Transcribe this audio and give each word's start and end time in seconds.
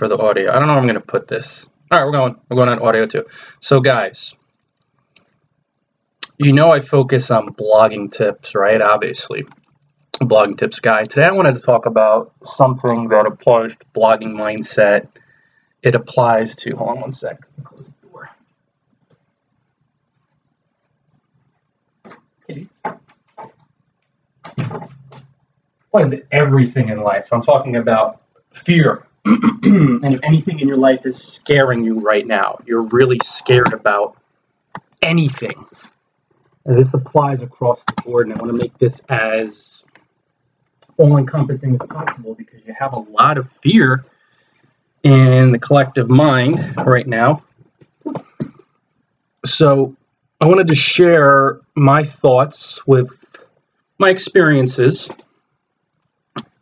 for 0.00 0.08
the 0.08 0.16
audio. 0.16 0.50
I 0.50 0.54
don't 0.54 0.66
know 0.66 0.72
where 0.72 0.78
I'm 0.78 0.86
going 0.86 0.94
to 0.94 1.02
put 1.02 1.28
this. 1.28 1.68
All 1.90 1.98
right, 1.98 2.06
we're 2.06 2.12
going. 2.12 2.34
We're 2.48 2.56
going 2.56 2.70
on 2.70 2.78
audio 2.78 3.04
too. 3.04 3.26
So, 3.60 3.80
guys, 3.80 4.34
you 6.38 6.54
know 6.54 6.70
I 6.70 6.80
focus 6.80 7.30
on 7.30 7.48
blogging 7.48 8.10
tips, 8.10 8.54
right? 8.54 8.80
Obviously, 8.80 9.44
blogging 10.22 10.56
tips 10.56 10.80
guy. 10.80 11.02
Today 11.04 11.26
I 11.26 11.32
wanted 11.32 11.52
to 11.52 11.60
talk 11.60 11.84
about 11.84 12.32
something 12.42 13.08
that 13.08 13.26
applies 13.26 13.76
to 13.76 13.84
blogging 13.94 14.32
mindset. 14.32 15.08
It 15.82 15.94
applies 15.94 16.56
to. 16.56 16.74
Hold 16.76 16.90
on 16.90 17.00
one 17.02 17.12
sec. 17.12 17.38
Close 17.62 17.92
the 18.00 18.08
door. 18.08 18.30
What 25.90 26.06
is 26.06 26.12
it? 26.12 26.26
Everything 26.32 26.88
in 26.88 27.02
life. 27.02 27.28
I'm 27.32 27.42
talking 27.42 27.76
about 27.76 28.22
fear. 28.54 29.04
and 29.24 30.14
if 30.14 30.20
anything 30.22 30.60
in 30.60 30.68
your 30.68 30.78
life 30.78 31.04
is 31.04 31.16
scaring 31.16 31.84
you 31.84 32.00
right 32.00 32.26
now, 32.26 32.58
you're 32.66 32.82
really 32.82 33.18
scared 33.22 33.72
about 33.72 34.16
anything. 35.02 35.66
And 36.64 36.78
this 36.78 36.94
applies 36.94 37.42
across 37.42 37.84
the 37.84 38.02
board, 38.02 38.28
and 38.28 38.36
I 38.36 38.42
want 38.42 38.56
to 38.56 38.62
make 38.62 38.76
this 38.78 39.00
as 39.08 39.84
all 40.96 41.16
encompassing 41.16 41.74
as 41.74 41.80
possible 41.88 42.34
because 42.34 42.60
you 42.66 42.74
have 42.78 42.92
a 42.92 42.98
lot 42.98 43.38
of 43.38 43.50
fear 43.50 44.04
in 45.02 45.52
the 45.52 45.58
collective 45.58 46.10
mind 46.10 46.76
right 46.76 47.06
now. 47.06 47.42
So, 49.44 49.96
I 50.42 50.46
wanted 50.46 50.68
to 50.68 50.74
share 50.74 51.60
my 51.74 52.04
thoughts 52.04 52.86
with 52.86 53.44
my 53.98 54.08
experiences 54.08 55.10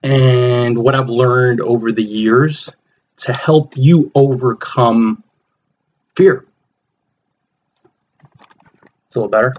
and 0.03 0.79
what 0.79 0.95
I've 0.95 1.11
learned 1.11 1.61
over 1.61 1.93
the 1.93 2.03
years 2.03 2.71
to 3.19 3.33
help 3.33 3.77
you 3.77 4.11
overcome 4.15 5.25
fear. 6.15 6.45
It's 9.07 9.17
a 9.17 9.21
little 9.21 9.31
better. 9.31 9.53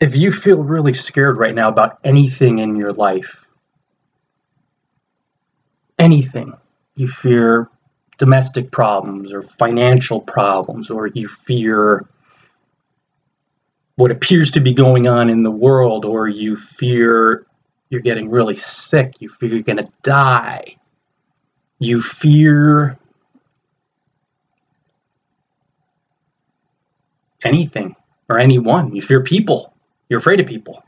If 0.00 0.16
you 0.16 0.32
feel 0.32 0.62
really 0.62 0.94
scared 0.94 1.36
right 1.36 1.54
now 1.54 1.68
about 1.68 1.98
anything 2.04 2.58
in 2.58 2.76
your 2.76 2.92
life, 2.92 3.46
anything, 5.98 6.54
you 6.94 7.08
fear 7.08 7.68
domestic 8.16 8.70
problems 8.70 9.32
or 9.32 9.42
financial 9.42 10.20
problems, 10.20 10.90
or 10.90 11.06
you 11.06 11.28
fear 11.28 12.06
what 14.00 14.10
appears 14.10 14.52
to 14.52 14.60
be 14.60 14.72
going 14.72 15.06
on 15.06 15.28
in 15.28 15.42
the 15.42 15.50
world, 15.50 16.06
or 16.06 16.26
you 16.26 16.56
fear 16.56 17.46
you're 17.90 18.00
getting 18.00 18.30
really 18.30 18.56
sick, 18.56 19.16
you 19.20 19.28
fear 19.28 19.50
you're 19.50 19.62
going 19.62 19.76
to 19.76 19.90
die, 20.02 20.74
you 21.78 22.00
fear 22.00 22.98
anything 27.44 27.94
or 28.30 28.38
anyone, 28.38 28.96
you 28.96 29.02
fear 29.02 29.22
people, 29.22 29.74
you're 30.08 30.20
afraid 30.20 30.40
of 30.40 30.46
people, 30.46 30.82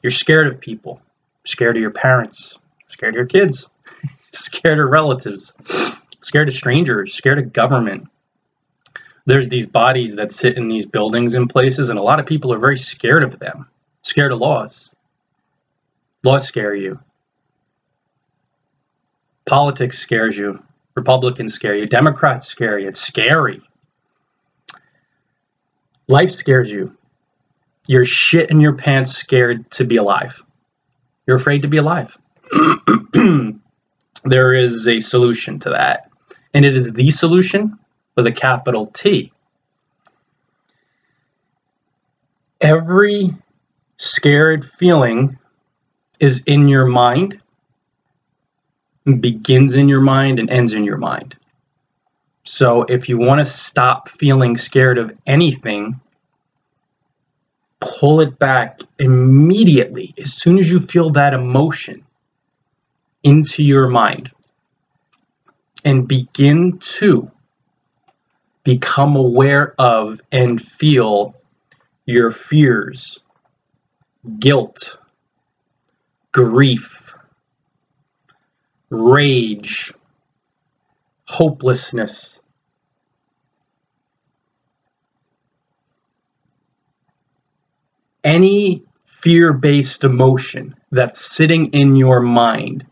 you're 0.00 0.12
scared 0.12 0.46
of 0.46 0.60
people, 0.60 1.02
scared 1.44 1.74
of 1.74 1.82
your 1.82 1.90
parents, 1.90 2.56
scared 2.86 3.14
of 3.14 3.16
your 3.16 3.26
kids, 3.26 3.66
scared 4.32 4.78
of 4.78 4.88
relatives, 4.88 5.52
scared 6.10 6.46
of 6.46 6.54
strangers, 6.54 7.12
scared 7.12 7.40
of 7.40 7.52
government, 7.52 8.06
there's 9.26 9.48
these 9.48 9.66
bodies 9.66 10.16
that 10.16 10.32
sit 10.32 10.56
in 10.56 10.68
these 10.68 10.86
buildings 10.86 11.34
and 11.34 11.48
places, 11.48 11.88
and 11.88 11.98
a 11.98 12.02
lot 12.02 12.20
of 12.20 12.26
people 12.26 12.52
are 12.52 12.58
very 12.58 12.76
scared 12.76 13.22
of 13.22 13.38
them, 13.38 13.68
scared 14.02 14.32
of 14.32 14.38
laws. 14.38 14.94
Laws 16.22 16.46
scare 16.46 16.74
you. 16.74 16.98
Politics 19.46 19.98
scares 19.98 20.36
you. 20.36 20.62
Republicans 20.94 21.54
scare 21.54 21.74
you. 21.74 21.86
Democrats 21.86 22.46
scare 22.46 22.78
you. 22.78 22.88
It's 22.88 23.00
scary. 23.00 23.62
Life 26.08 26.30
scares 26.30 26.70
you. 26.70 26.96
You're 27.86 28.04
shit 28.04 28.50
in 28.50 28.60
your 28.60 28.74
pants 28.74 29.12
scared 29.12 29.70
to 29.72 29.84
be 29.84 29.96
alive. 29.96 30.42
You're 31.26 31.36
afraid 31.36 31.62
to 31.62 31.68
be 31.68 31.78
alive. 31.78 32.16
there 34.24 34.54
is 34.54 34.86
a 34.86 35.00
solution 35.00 35.58
to 35.60 35.70
that. 35.70 36.10
And 36.52 36.64
it 36.64 36.76
is 36.76 36.92
the 36.92 37.10
solution 37.10 37.78
with 38.16 38.26
a 38.26 38.32
capital 38.32 38.86
T. 38.86 39.32
Every 42.60 43.30
scared 43.96 44.64
feeling 44.64 45.38
is 46.20 46.42
in 46.46 46.68
your 46.68 46.86
mind, 46.86 47.40
begins 49.20 49.74
in 49.74 49.88
your 49.88 50.00
mind, 50.00 50.38
and 50.38 50.50
ends 50.50 50.74
in 50.74 50.84
your 50.84 50.98
mind. 50.98 51.36
So 52.44 52.82
if 52.82 53.08
you 53.08 53.18
want 53.18 53.40
to 53.40 53.44
stop 53.44 54.08
feeling 54.08 54.56
scared 54.56 54.98
of 54.98 55.12
anything, 55.26 56.00
pull 57.80 58.20
it 58.20 58.38
back 58.38 58.80
immediately 58.98 60.14
as 60.18 60.34
soon 60.34 60.58
as 60.58 60.70
you 60.70 60.80
feel 60.80 61.10
that 61.10 61.34
emotion 61.34 62.04
into 63.22 63.62
your 63.62 63.88
mind 63.88 64.30
and 65.84 66.06
begin 66.06 66.78
to 66.78 67.30
become 68.64 69.14
aware 69.16 69.74
of 69.78 70.20
and 70.32 70.60
feel 70.60 71.34
your 72.06 72.30
fears, 72.30 73.20
guilt, 74.38 74.96
grief, 76.32 77.14
rage, 78.90 79.92
hopelessness. 81.26 82.40
Any 88.22 88.82
fear 89.04 89.52
based 89.52 90.04
emotion 90.04 90.74
that's 90.90 91.20
sitting 91.20 91.72
in 91.72 91.96
your 91.96 92.20
mind 92.20 92.86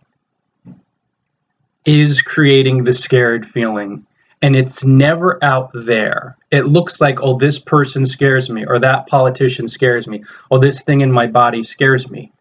is 1.86 2.20
creating 2.22 2.84
the 2.84 2.92
scared 2.92 3.46
feeling 3.46 4.06
and 4.42 4.56
it's 4.56 4.84
never 4.84 5.42
out 5.42 5.70
there. 5.72 6.36
It 6.50 6.66
looks 6.66 7.00
like, 7.00 7.20
oh, 7.22 7.38
this 7.38 7.60
person 7.60 8.04
scares 8.04 8.50
me, 8.50 8.66
or 8.66 8.80
that 8.80 9.06
politician 9.06 9.69
scares 9.69 10.08
me, 10.08 10.25
or 10.50 10.58
this 10.58 10.82
thing 10.82 11.00
in 11.00 11.12
my 11.12 11.28
body 11.28 11.62
scares 11.62 12.10
me. 12.10 12.32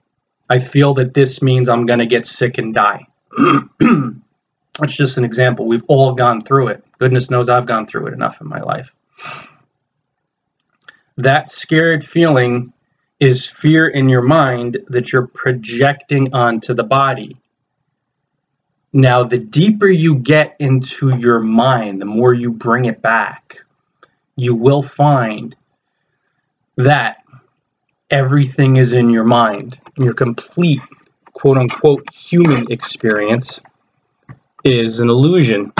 I 0.50 0.59
feel 0.59 0.95
that 0.95 1.13
this 1.13 1.41
means 1.41 1.69
I'm 1.69 1.85
going 1.85 2.00
to 2.00 2.07
get 2.07 2.25
sick 2.25 2.57
and 2.57 2.73
die. 2.73 3.06
That's 4.79 4.94
just 4.94 5.17
an 5.17 5.25
example. 5.25 5.67
We've 5.67 5.85
all 5.88 6.13
gone 6.13 6.41
through 6.41 6.69
it. 6.69 6.84
Goodness 6.97 7.29
knows 7.29 7.50
I've 7.50 7.67
gone 7.67 7.85
through 7.85 8.07
it 8.07 8.13
enough 8.13 8.41
in 8.41 8.47
my 8.47 8.61
life. 8.61 8.94
That 11.17 11.51
scared 11.51 12.03
feeling 12.03 12.73
is 13.19 13.45
fear 13.45 13.88
in 13.88 14.09
your 14.09 14.23
mind 14.23 14.79
that 14.88 15.13
you're 15.13 15.28
projecting 15.28 16.34
onto 16.34 16.73
the 16.73 16.84
body. 16.84 17.38
Now, 18.94 19.24
the 19.24 19.38
deeper 19.38 19.88
you 19.88 20.16
get 20.16 20.57
into 20.59 21.16
your 21.18 21.40
mind, 21.40 22.02
the 22.02 22.06
more 22.06 22.34
you 22.34 22.52
bring 22.52 22.85
it 22.85 23.02
back, 23.02 23.63
you 24.35 24.53
will 24.53 24.84
find 24.84 25.56
that 26.75 27.24
everything 28.09 28.75
is 28.75 28.91
in 28.91 29.09
your 29.09 29.24
mind. 29.24 29.79
Your 29.97 30.13
complete, 30.13 30.81
quote 31.31 31.57
unquote, 31.57 32.13
human 32.13 32.69
experience 32.69 33.62
is 34.63 35.00
an 35.00 35.09
illusion 35.09 35.72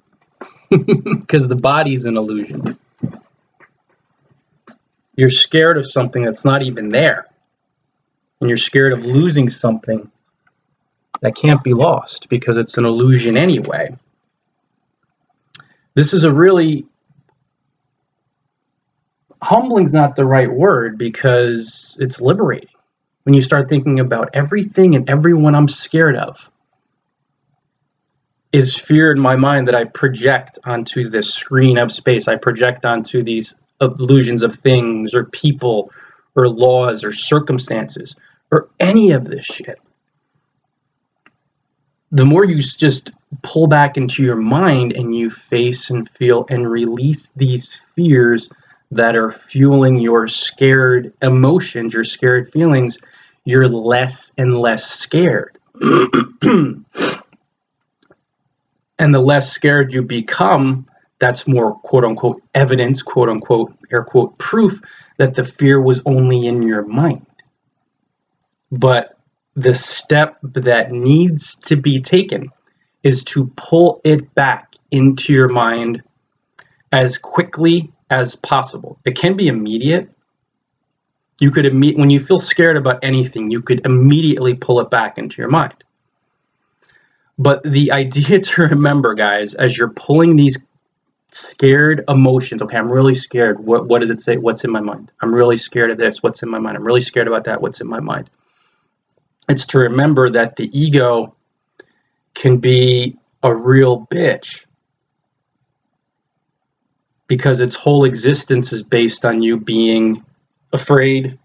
because 0.70 1.46
the 1.46 1.56
body 1.56 1.94
is 1.94 2.06
an 2.06 2.16
illusion. 2.16 2.78
You're 5.14 5.28
scared 5.28 5.76
of 5.76 5.86
something 5.86 6.24
that's 6.24 6.46
not 6.46 6.62
even 6.62 6.88
there, 6.88 7.26
and 8.40 8.48
you're 8.48 8.56
scared 8.56 8.94
of 8.94 9.04
losing 9.04 9.50
something 9.50 10.10
that 11.20 11.36
can't 11.36 11.62
be 11.62 11.74
lost 11.74 12.28
because 12.28 12.56
it's 12.56 12.78
an 12.78 12.86
illusion 12.86 13.36
anyway. 13.36 13.94
This 15.94 16.14
is 16.14 16.24
a 16.24 16.32
really 16.32 16.86
humbling's 19.42 19.92
not 19.92 20.16
the 20.16 20.24
right 20.24 20.50
word 20.50 20.98
because 20.98 21.96
it's 22.00 22.20
liberating 22.20 22.68
when 23.24 23.34
you 23.34 23.40
start 23.40 23.68
thinking 23.68 24.00
about 24.00 24.30
everything 24.34 24.94
and 24.94 25.08
everyone 25.08 25.54
I'm 25.54 25.68
scared 25.68 26.16
of 26.16 26.50
is 28.52 28.76
fear 28.76 29.12
in 29.12 29.20
my 29.20 29.36
mind 29.36 29.68
that 29.68 29.74
I 29.74 29.84
project 29.84 30.58
onto 30.64 31.08
this 31.08 31.32
screen 31.32 31.78
of 31.78 31.92
space. 31.92 32.28
I 32.28 32.36
project 32.36 32.84
onto 32.84 33.22
these 33.22 33.54
illusions 33.80 34.42
of 34.42 34.56
things 34.56 35.14
or 35.14 35.24
people 35.24 35.92
or 36.34 36.48
laws 36.48 37.04
or 37.04 37.12
circumstances 37.12 38.16
or 38.50 38.68
any 38.78 39.12
of 39.12 39.24
this 39.24 39.44
shit 39.44 39.78
the 42.12 42.24
more 42.24 42.44
you 42.44 42.60
just 42.60 43.12
pull 43.42 43.66
back 43.66 43.96
into 43.96 44.22
your 44.22 44.36
mind 44.36 44.92
and 44.92 45.14
you 45.14 45.30
face 45.30 45.90
and 45.90 46.08
feel 46.08 46.46
and 46.48 46.68
release 46.68 47.28
these 47.36 47.80
fears, 47.94 48.48
that 48.92 49.16
are 49.16 49.30
fueling 49.30 49.98
your 49.98 50.26
scared 50.26 51.12
emotions, 51.22 51.94
your 51.94 52.04
scared 52.04 52.52
feelings, 52.52 52.98
you're 53.44 53.68
less 53.68 54.32
and 54.36 54.52
less 54.54 54.90
scared. 54.90 55.56
and 55.80 56.84
the 58.98 59.20
less 59.20 59.52
scared 59.52 59.92
you 59.92 60.02
become, 60.02 60.88
that's 61.18 61.46
more 61.46 61.78
quote 61.80 62.04
unquote 62.04 62.42
evidence, 62.54 63.02
quote 63.02 63.28
unquote, 63.28 63.74
air 63.92 64.02
quote, 64.02 64.36
proof 64.38 64.80
that 65.18 65.34
the 65.34 65.44
fear 65.44 65.80
was 65.80 66.00
only 66.04 66.46
in 66.46 66.62
your 66.62 66.84
mind. 66.84 67.26
But 68.72 69.16
the 69.60 69.74
step 69.74 70.38
that 70.42 70.90
needs 70.90 71.54
to 71.56 71.76
be 71.76 72.00
taken 72.00 72.50
is 73.02 73.24
to 73.24 73.46
pull 73.56 74.00
it 74.04 74.34
back 74.34 74.74
into 74.90 75.32
your 75.32 75.48
mind 75.48 76.02
as 76.92 77.18
quickly 77.18 77.92
as 78.10 78.36
possible. 78.36 78.98
It 79.04 79.16
can 79.16 79.36
be 79.36 79.48
immediate. 79.48 80.10
You 81.38 81.50
could 81.50 81.64
imme- 81.64 81.98
when 81.98 82.10
you 82.10 82.20
feel 82.20 82.38
scared 82.38 82.76
about 82.76 83.00
anything, 83.02 83.50
you 83.50 83.62
could 83.62 83.86
immediately 83.86 84.54
pull 84.54 84.80
it 84.80 84.90
back 84.90 85.18
into 85.18 85.40
your 85.40 85.50
mind. 85.50 85.84
But 87.38 87.62
the 87.62 87.92
idea 87.92 88.40
to 88.50 88.62
remember, 88.62 89.14
guys, 89.14 89.54
as 89.54 89.76
you're 89.76 89.90
pulling 89.90 90.36
these 90.36 90.58
scared 91.32 92.04
emotions, 92.08 92.62
okay, 92.62 92.76
I'm 92.76 92.92
really 92.92 93.14
scared. 93.14 93.60
What 93.60 93.88
what 93.88 94.00
does 94.00 94.10
it 94.10 94.20
say? 94.20 94.36
What's 94.36 94.64
in 94.64 94.70
my 94.70 94.80
mind? 94.80 95.12
I'm 95.20 95.34
really 95.34 95.56
scared 95.56 95.90
of 95.90 95.98
this. 95.98 96.22
What's 96.22 96.42
in 96.42 96.50
my 96.50 96.58
mind? 96.58 96.76
I'm 96.76 96.84
really 96.84 97.00
scared 97.00 97.28
about 97.28 97.44
that. 97.44 97.62
What's 97.62 97.80
in 97.80 97.86
my 97.86 98.00
mind? 98.00 98.28
It's 99.50 99.66
to 99.66 99.80
remember 99.80 100.30
that 100.30 100.54
the 100.54 100.70
ego 100.78 101.34
can 102.34 102.58
be 102.58 103.18
a 103.42 103.52
real 103.52 104.06
bitch 104.06 104.64
because 107.26 107.58
its 107.58 107.74
whole 107.74 108.04
existence 108.04 108.72
is 108.72 108.84
based 108.84 109.24
on 109.24 109.42
you 109.42 109.56
being 109.56 110.24
afraid, 110.72 111.36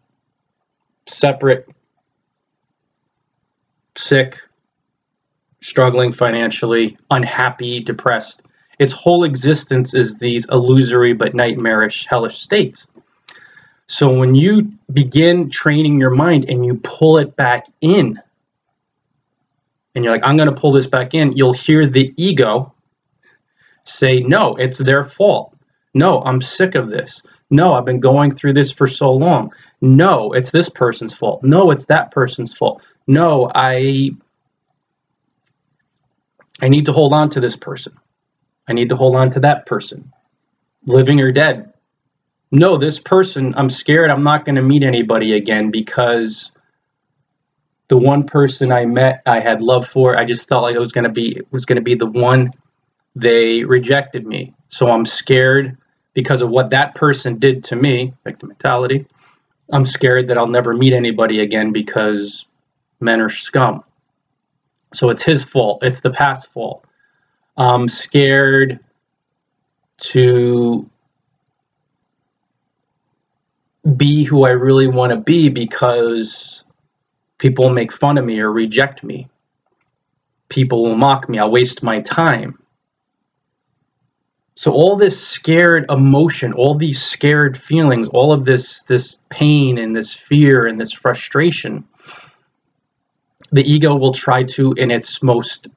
separate, 1.07 1.67
sick, 3.97 4.39
struggling 5.61 6.11
financially, 6.11 6.99
unhappy, 7.09 7.79
depressed. 7.79 8.43
Its 8.77 8.93
whole 8.93 9.23
existence 9.23 9.95
is 9.95 10.19
these 10.19 10.45
illusory 10.49 11.13
but 11.13 11.33
nightmarish, 11.33 12.05
hellish 12.05 12.37
states. 12.37 12.85
So 13.87 14.11
when 14.17 14.35
you 14.35 14.73
begin 14.91 15.49
training 15.49 15.99
your 15.99 16.09
mind 16.09 16.45
and 16.49 16.65
you 16.65 16.75
pull 16.75 17.17
it 17.17 17.35
back 17.35 17.67
in, 17.81 18.19
and 19.93 20.03
you're 20.03 20.13
like, 20.13 20.23
I'm 20.25 20.37
going 20.37 20.49
to 20.49 20.59
pull 20.59 20.71
this 20.71 20.87
back 20.87 21.13
in, 21.13 21.37
you'll 21.37 21.53
hear 21.53 21.85
the 21.85 22.13
ego 22.17 22.73
say, 23.85 24.19
No, 24.19 24.55
it's 24.55 24.79
their 24.79 25.05
fault. 25.05 25.55
No, 25.93 26.21
I'm 26.21 26.41
sick 26.41 26.75
of 26.75 26.89
this. 26.89 27.23
No, 27.49 27.73
I've 27.73 27.85
been 27.85 27.99
going 27.99 28.31
through 28.31 28.53
this 28.53 28.71
for 28.71 28.87
so 28.87 29.13
long. 29.13 29.53
No, 29.79 30.33
it's 30.33 30.51
this 30.51 30.67
person's 30.67 31.13
fault. 31.13 31.43
No, 31.43 31.71
it's 31.71 31.85
that 31.85 32.11
person's 32.11 32.53
fault. 32.53 32.81
No, 33.07 33.49
I 33.53 34.11
I 36.61 36.69
need 36.69 36.85
to 36.85 36.91
hold 36.91 37.13
on 37.13 37.29
to 37.31 37.39
this 37.39 37.55
person. 37.55 37.93
I 38.67 38.73
need 38.73 38.89
to 38.89 38.95
hold 38.95 39.15
on 39.15 39.29
to 39.31 39.39
that 39.41 39.65
person. 39.65 40.11
Living 40.85 41.21
or 41.21 41.31
dead. 41.31 41.71
No, 42.51 42.77
this 42.77 42.99
person, 42.99 43.53
I'm 43.57 43.69
scared 43.69 44.09
I'm 44.09 44.23
not 44.23 44.45
going 44.45 44.55
to 44.55 44.61
meet 44.61 44.83
anybody 44.83 45.33
again 45.33 45.71
because 45.71 46.51
the 47.87 47.97
one 47.97 48.25
person 48.25 48.71
I 48.71 48.85
met 48.85 49.21
I 49.25 49.39
had 49.39 49.61
love 49.61 49.87
for, 49.87 50.17
I 50.17 50.25
just 50.25 50.47
felt 50.47 50.63
like 50.63 50.75
it 50.75 50.79
was 50.79 50.91
going 50.91 51.03
to 51.03 51.09
be 51.09 51.41
was 51.51 51.65
going 51.65 51.77
to 51.77 51.81
be 51.81 51.95
the 51.95 52.05
one 52.05 52.51
they 53.15 53.63
rejected 53.63 54.25
me. 54.25 54.53
So 54.69 54.91
I'm 54.91 55.05
scared 55.05 55.77
because 56.13 56.41
of 56.41 56.49
what 56.49 56.71
that 56.71 56.95
person 56.95 57.39
did 57.39 57.63
to 57.65 57.75
me, 57.75 58.13
victim 58.23 58.49
mentality. 58.49 59.05
I'm 59.71 59.85
scared 59.85 60.27
that 60.27 60.37
I'll 60.37 60.47
never 60.47 60.73
meet 60.73 60.93
anybody 60.93 61.39
again 61.39 61.71
because 61.71 62.47
men 62.99 63.21
are 63.21 63.29
scum. 63.29 63.83
So 64.93 65.09
it's 65.09 65.23
his 65.23 65.43
fault. 65.43 65.83
It's 65.83 66.01
the 66.01 66.11
past 66.11 66.51
fault. 66.51 66.85
I'm 67.57 67.87
scared 67.87 68.79
to 69.97 70.89
be 73.85 74.23
who 74.23 74.45
I 74.45 74.51
really 74.51 74.87
want 74.87 75.11
to 75.11 75.17
be 75.17 75.49
because 75.49 76.63
people 77.37 77.69
make 77.69 77.91
fun 77.91 78.17
of 78.17 78.25
me 78.25 78.39
or 78.39 78.51
reject 78.51 79.03
me. 79.03 79.29
People 80.49 80.83
will 80.83 80.95
mock 80.95 81.29
me. 81.29 81.39
I'll 81.39 81.51
waste 81.51 81.83
my 81.83 82.01
time. 82.01 82.59
So 84.55 84.71
all 84.71 84.95
this 84.95 85.21
scared 85.21 85.85
emotion, 85.89 86.53
all 86.53 86.75
these 86.75 87.03
scared 87.03 87.57
feelings, 87.57 88.07
all 88.07 88.31
of 88.31 88.45
this 88.45 88.83
this 88.83 89.17
pain 89.29 89.77
and 89.77 89.95
this 89.95 90.13
fear 90.13 90.65
and 90.65 90.79
this 90.79 90.93
frustration, 90.93 91.85
the 93.51 93.69
ego 93.69 93.95
will 93.95 94.13
try 94.13 94.43
to, 94.43 94.73
in 94.73 94.91
its 94.91 95.21
most 95.21 95.67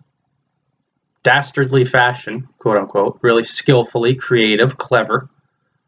dastardly 1.25 1.84
fashion, 1.84 2.49
quote 2.58 2.76
unquote, 2.76 3.19
really 3.20 3.43
skillfully, 3.43 4.14
creative, 4.14 4.78
clever, 4.78 5.28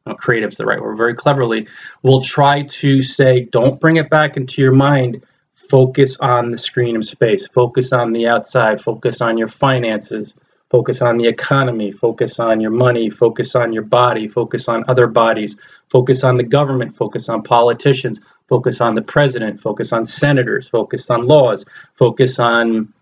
well, 0.07 0.17
creative's 0.17 0.57
the 0.57 0.67
right 0.67 0.81
word, 0.81 0.97
very 0.97 1.15
cleverly, 1.15 1.69
will 2.03 2.23
try 2.23 2.63
to 2.63 3.01
say, 3.03 3.45
don't 3.45 3.81
bring 3.81 3.97
it 3.97 4.11
back 4.11 4.37
into 4.37 4.63
your 4.63 4.73
mind. 4.73 5.23
Focus 5.55 6.17
on 6.19 6.51
the 6.51 6.59
screen 6.59 6.97
of 6.97 7.05
space. 7.05 7.47
Focus 7.47 7.93
on 7.93 8.13
the 8.13 8.27
outside. 8.27 8.81
Focus 8.81 9.21
on 9.21 9.39
your 9.39 9.49
finances 9.49 10.35
Focus 10.71 11.03
on 11.03 11.19
the 11.19 11.27
economy, 11.27 11.91
focus 11.91 12.39
on 12.39 12.61
your 12.61 12.71
money, 12.71 13.11
focus 13.11 13.57
on 13.57 13.73
your 13.73 13.83
body, 13.83 14.29
focus 14.29 14.69
on 14.69 14.85
other 14.87 15.09
bodies, 15.09 15.57
focus 15.89 16.23
on 16.23 16.37
the 16.37 16.45
government, 16.45 16.95
focus 16.95 17.29
on 17.29 17.43
politicians, 17.43 18.21
focus 18.49 18.81
on 18.81 18.95
the 18.95 19.03
president, 19.03 19.61
focus 19.61 19.93
on 19.93 20.07
senators, 20.07 20.69
focus 20.69 21.11
on 21.11 21.27
laws, 21.27 21.65
focus 21.95 22.39
on 22.39 22.95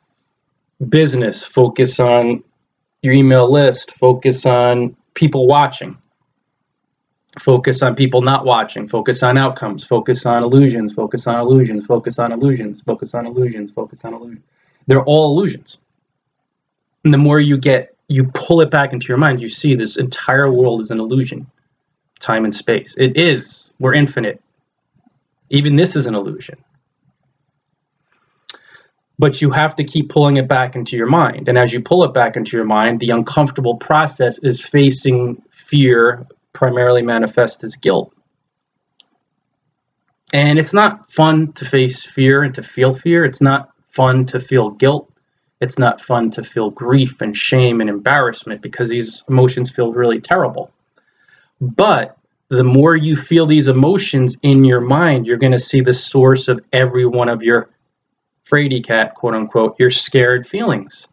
business, 0.88 1.44
focus 1.44 2.00
on 2.00 2.42
your 3.02 3.12
email 3.12 3.52
list, 3.52 3.90
focus 3.90 4.46
on 4.46 4.96
people 5.12 5.46
watching, 5.46 5.98
focus 7.38 7.82
on 7.82 7.94
people 7.94 8.22
not 8.22 8.44
watching, 8.44 8.88
focus 8.88 9.22
on 9.22 9.38
outcomes, 9.38 9.84
focus 9.84 10.26
on 10.26 10.42
illusions, 10.42 10.94
focus 10.94 11.26
on 11.26 11.38
illusions, 11.40 11.86
focus 11.86 12.18
on 12.18 12.32
illusions, 12.32 12.80
focus 12.80 13.14
on 13.14 13.26
illusions, 13.26 13.72
focus 13.72 14.04
on 14.04 14.14
illusions. 14.14 14.44
They're 14.86 15.04
all 15.04 15.36
illusions. 15.36 15.78
And 17.04 17.12
the 17.12 17.18
more 17.18 17.38
you 17.38 17.58
get, 17.58 17.96
you 18.08 18.30
pull 18.32 18.60
it 18.60 18.70
back 18.70 18.92
into 18.92 19.08
your 19.08 19.18
mind, 19.18 19.40
you 19.40 19.48
see 19.48 19.74
this 19.74 19.96
entire 19.98 20.50
world 20.50 20.80
is 20.80 20.90
an 20.90 20.98
illusion, 20.98 21.46
time 22.20 22.44
and 22.44 22.54
space. 22.54 22.94
It 22.98 23.16
is. 23.16 23.72
We're 23.78 23.94
infinite. 23.94 24.42
Even 25.50 25.76
this 25.76 25.94
is 25.94 26.06
an 26.06 26.14
illusion. 26.14 26.56
But 29.18 29.42
you 29.42 29.50
have 29.50 29.76
to 29.76 29.84
keep 29.84 30.10
pulling 30.10 30.36
it 30.36 30.48
back 30.48 30.76
into 30.76 30.96
your 30.96 31.08
mind. 31.08 31.48
And 31.48 31.58
as 31.58 31.72
you 31.72 31.80
pull 31.80 32.04
it 32.04 32.14
back 32.14 32.36
into 32.36 32.56
your 32.56 32.66
mind, 32.66 33.00
the 33.00 33.10
uncomfortable 33.10 33.76
process 33.76 34.38
is 34.38 34.64
facing 34.64 35.42
fear, 35.50 36.26
primarily 36.58 37.02
manifest 37.02 37.64
as 37.64 37.76
guilt. 37.76 38.12
And 40.32 40.58
it's 40.58 40.74
not 40.74 41.10
fun 41.10 41.52
to 41.52 41.64
face 41.64 42.04
fear 42.04 42.42
and 42.42 42.54
to 42.54 42.62
feel 42.62 42.92
fear. 42.92 43.24
It's 43.24 43.40
not 43.40 43.70
fun 43.88 44.26
to 44.26 44.40
feel 44.40 44.70
guilt 44.70 45.10
it's 45.60 45.78
not 45.78 46.00
fun 46.00 46.30
to 46.30 46.44
feel 46.44 46.70
grief 46.70 47.20
and 47.20 47.36
shame 47.36 47.80
and 47.80 47.90
embarrassment 47.90 48.62
because 48.62 48.88
these 48.88 49.24
emotions 49.28 49.70
feel 49.70 49.92
really 49.92 50.20
terrible. 50.20 50.70
But 51.60 52.16
the 52.48 52.64
more 52.64 52.94
you 52.94 53.16
feel 53.16 53.46
these 53.46 53.68
emotions 53.68 54.36
in 54.42 54.64
your 54.64 54.80
mind, 54.80 55.26
you're 55.26 55.36
going 55.36 55.52
to 55.52 55.58
see 55.58 55.80
the 55.80 55.94
source 55.94 56.48
of 56.48 56.60
every 56.72 57.06
one 57.06 57.28
of 57.28 57.42
your 57.42 57.68
fraidy 58.48 58.84
cat, 58.84 59.14
quote 59.14 59.34
unquote, 59.34 59.76
your 59.80 59.90
scared 59.90 60.46
feelings. 60.46 61.08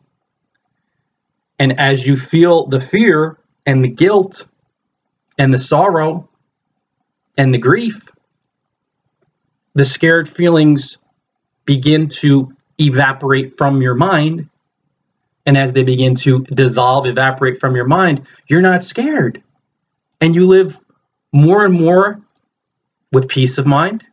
And 1.58 1.80
as 1.80 2.06
you 2.06 2.16
feel 2.16 2.68
the 2.68 2.80
fear 2.80 3.38
and 3.66 3.84
the 3.84 3.90
guilt 3.90 4.46
and 5.38 5.54
the 5.54 5.60
sorrow 5.60 6.30
and 7.38 7.54
the 7.54 7.58
grief, 7.58 8.10
the 9.74 9.86
scared 9.86 10.30
feelings 10.30 10.98
begin 11.65 12.08
to 12.08 12.54
evaporate 12.80 13.58
from 13.58 13.82
your 13.82 13.96
mind. 13.96 14.50
And 15.46 15.58
as 15.58 15.74
they 15.74 15.84
begin 15.84 16.15
to 16.15 16.39
dissolve, 16.44 17.06
evaporate 17.06 17.60
from 17.60 17.75
your 17.75 17.86
mind, 17.86 18.27
you're 18.48 18.62
not 18.62 18.84
scared. 18.84 19.44
And 20.22 20.34
you 20.34 20.48
live 20.48 20.80
more 21.32 21.65
and 21.65 21.74
more 21.74 22.22
with 23.12 23.27
peace 23.27 23.58
of 23.58 23.65
mind, 23.65 24.04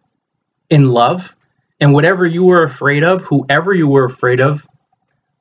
in 0.69 0.91
love, 0.91 1.35
and 1.81 1.93
whatever 1.95 2.27
you 2.27 2.45
were 2.45 2.65
afraid 2.65 3.03
of, 3.03 3.23
whoever 3.23 3.73
you 3.73 3.89
were 3.89 4.05
afraid 4.05 4.41
of, 4.41 4.67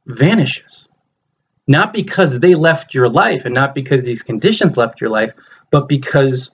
vanishes. 0.06 0.88
Not 1.68 1.94
because 1.94 2.40
they 2.40 2.56
left 2.56 2.94
your 2.94 3.10
life 3.10 3.46
and 3.46 3.54
not 3.54 3.76
because 3.76 4.04
these 4.04 4.24
conditions 4.24 4.78
left 4.78 5.02
your 5.02 5.10
life, 5.10 5.34
but 5.72 5.90
because 5.90 6.52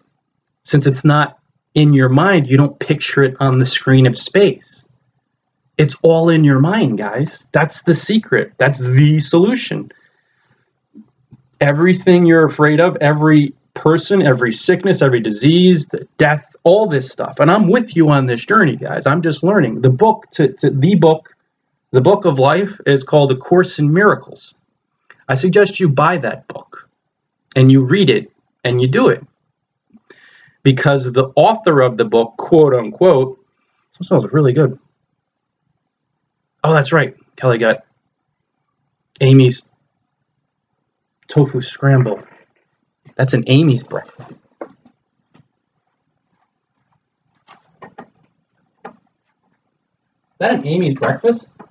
since 0.63 0.87
it's 0.87 1.03
not 1.03 1.39
in 1.73 1.93
your 1.93 2.09
mind, 2.09 2.47
you 2.47 2.57
don't 2.57 2.79
picture 2.79 3.23
it 3.23 3.35
on 3.39 3.57
the 3.57 3.65
screen 3.65 4.07
of 4.07 4.17
space. 4.17 4.87
It's 5.77 5.95
all 6.01 6.29
in 6.29 6.43
your 6.43 6.59
mind, 6.59 6.97
guys. 6.97 7.47
That's 7.51 7.83
the 7.83 7.93
secret. 7.93 8.53
That's 8.57 8.79
the 8.79 9.19
solution. 9.19 9.91
Everything 11.61 12.25
you're 12.25 12.45
afraid 12.45 12.79
of, 12.79 12.97
every 12.97 13.53
person, 13.75 14.23
every 14.23 14.51
sickness, 14.51 15.01
every 15.01 15.19
disease, 15.19 15.87
death, 16.17 16.55
all 16.63 16.87
this 16.87 17.11
stuff. 17.11 17.39
And 17.39 17.51
I'm 17.51 17.67
with 17.67 17.95
you 17.95 18.09
on 18.09 18.25
this 18.25 18.43
journey, 18.43 18.75
guys. 18.75 19.05
I'm 19.05 19.21
just 19.21 19.43
learning. 19.43 19.81
The 19.81 19.91
book 19.91 20.25
to, 20.31 20.51
to 20.53 20.71
the 20.71 20.95
book, 20.95 21.35
the 21.91 22.01
book 22.01 22.25
of 22.25 22.39
life 22.39 22.79
is 22.85 23.03
called 23.03 23.31
A 23.31 23.35
Course 23.35 23.77
in 23.77 23.93
Miracles. 23.93 24.55
I 25.29 25.35
suggest 25.35 25.79
you 25.79 25.89
buy 25.89 26.17
that 26.17 26.47
book 26.47 26.89
and 27.55 27.71
you 27.71 27.85
read 27.85 28.09
it 28.09 28.31
and 28.63 28.81
you 28.81 28.87
do 28.87 29.09
it. 29.09 29.25
Because 30.63 31.11
the 31.11 31.31
author 31.35 31.81
of 31.81 31.97
the 31.97 32.05
book, 32.05 32.35
quote 32.37 32.73
unquote, 32.73 33.39
smells 34.01 34.25
really 34.31 34.53
good. 34.53 34.77
Oh, 36.63 36.73
that's 36.73 36.91
right. 36.91 37.15
Kelly 37.35 37.57
got 37.57 37.85
Amy's 39.21 39.69
tofu 41.27 41.61
scramble. 41.61 42.21
That's 43.15 43.33
an 43.33 43.43
Amy's 43.47 43.83
breakfast. 43.83 44.31
Is 50.39 50.39
that 50.39 50.53
an 50.53 50.67
Amy's 50.67 50.95
breakfast? 50.95 51.49
It 51.59 51.67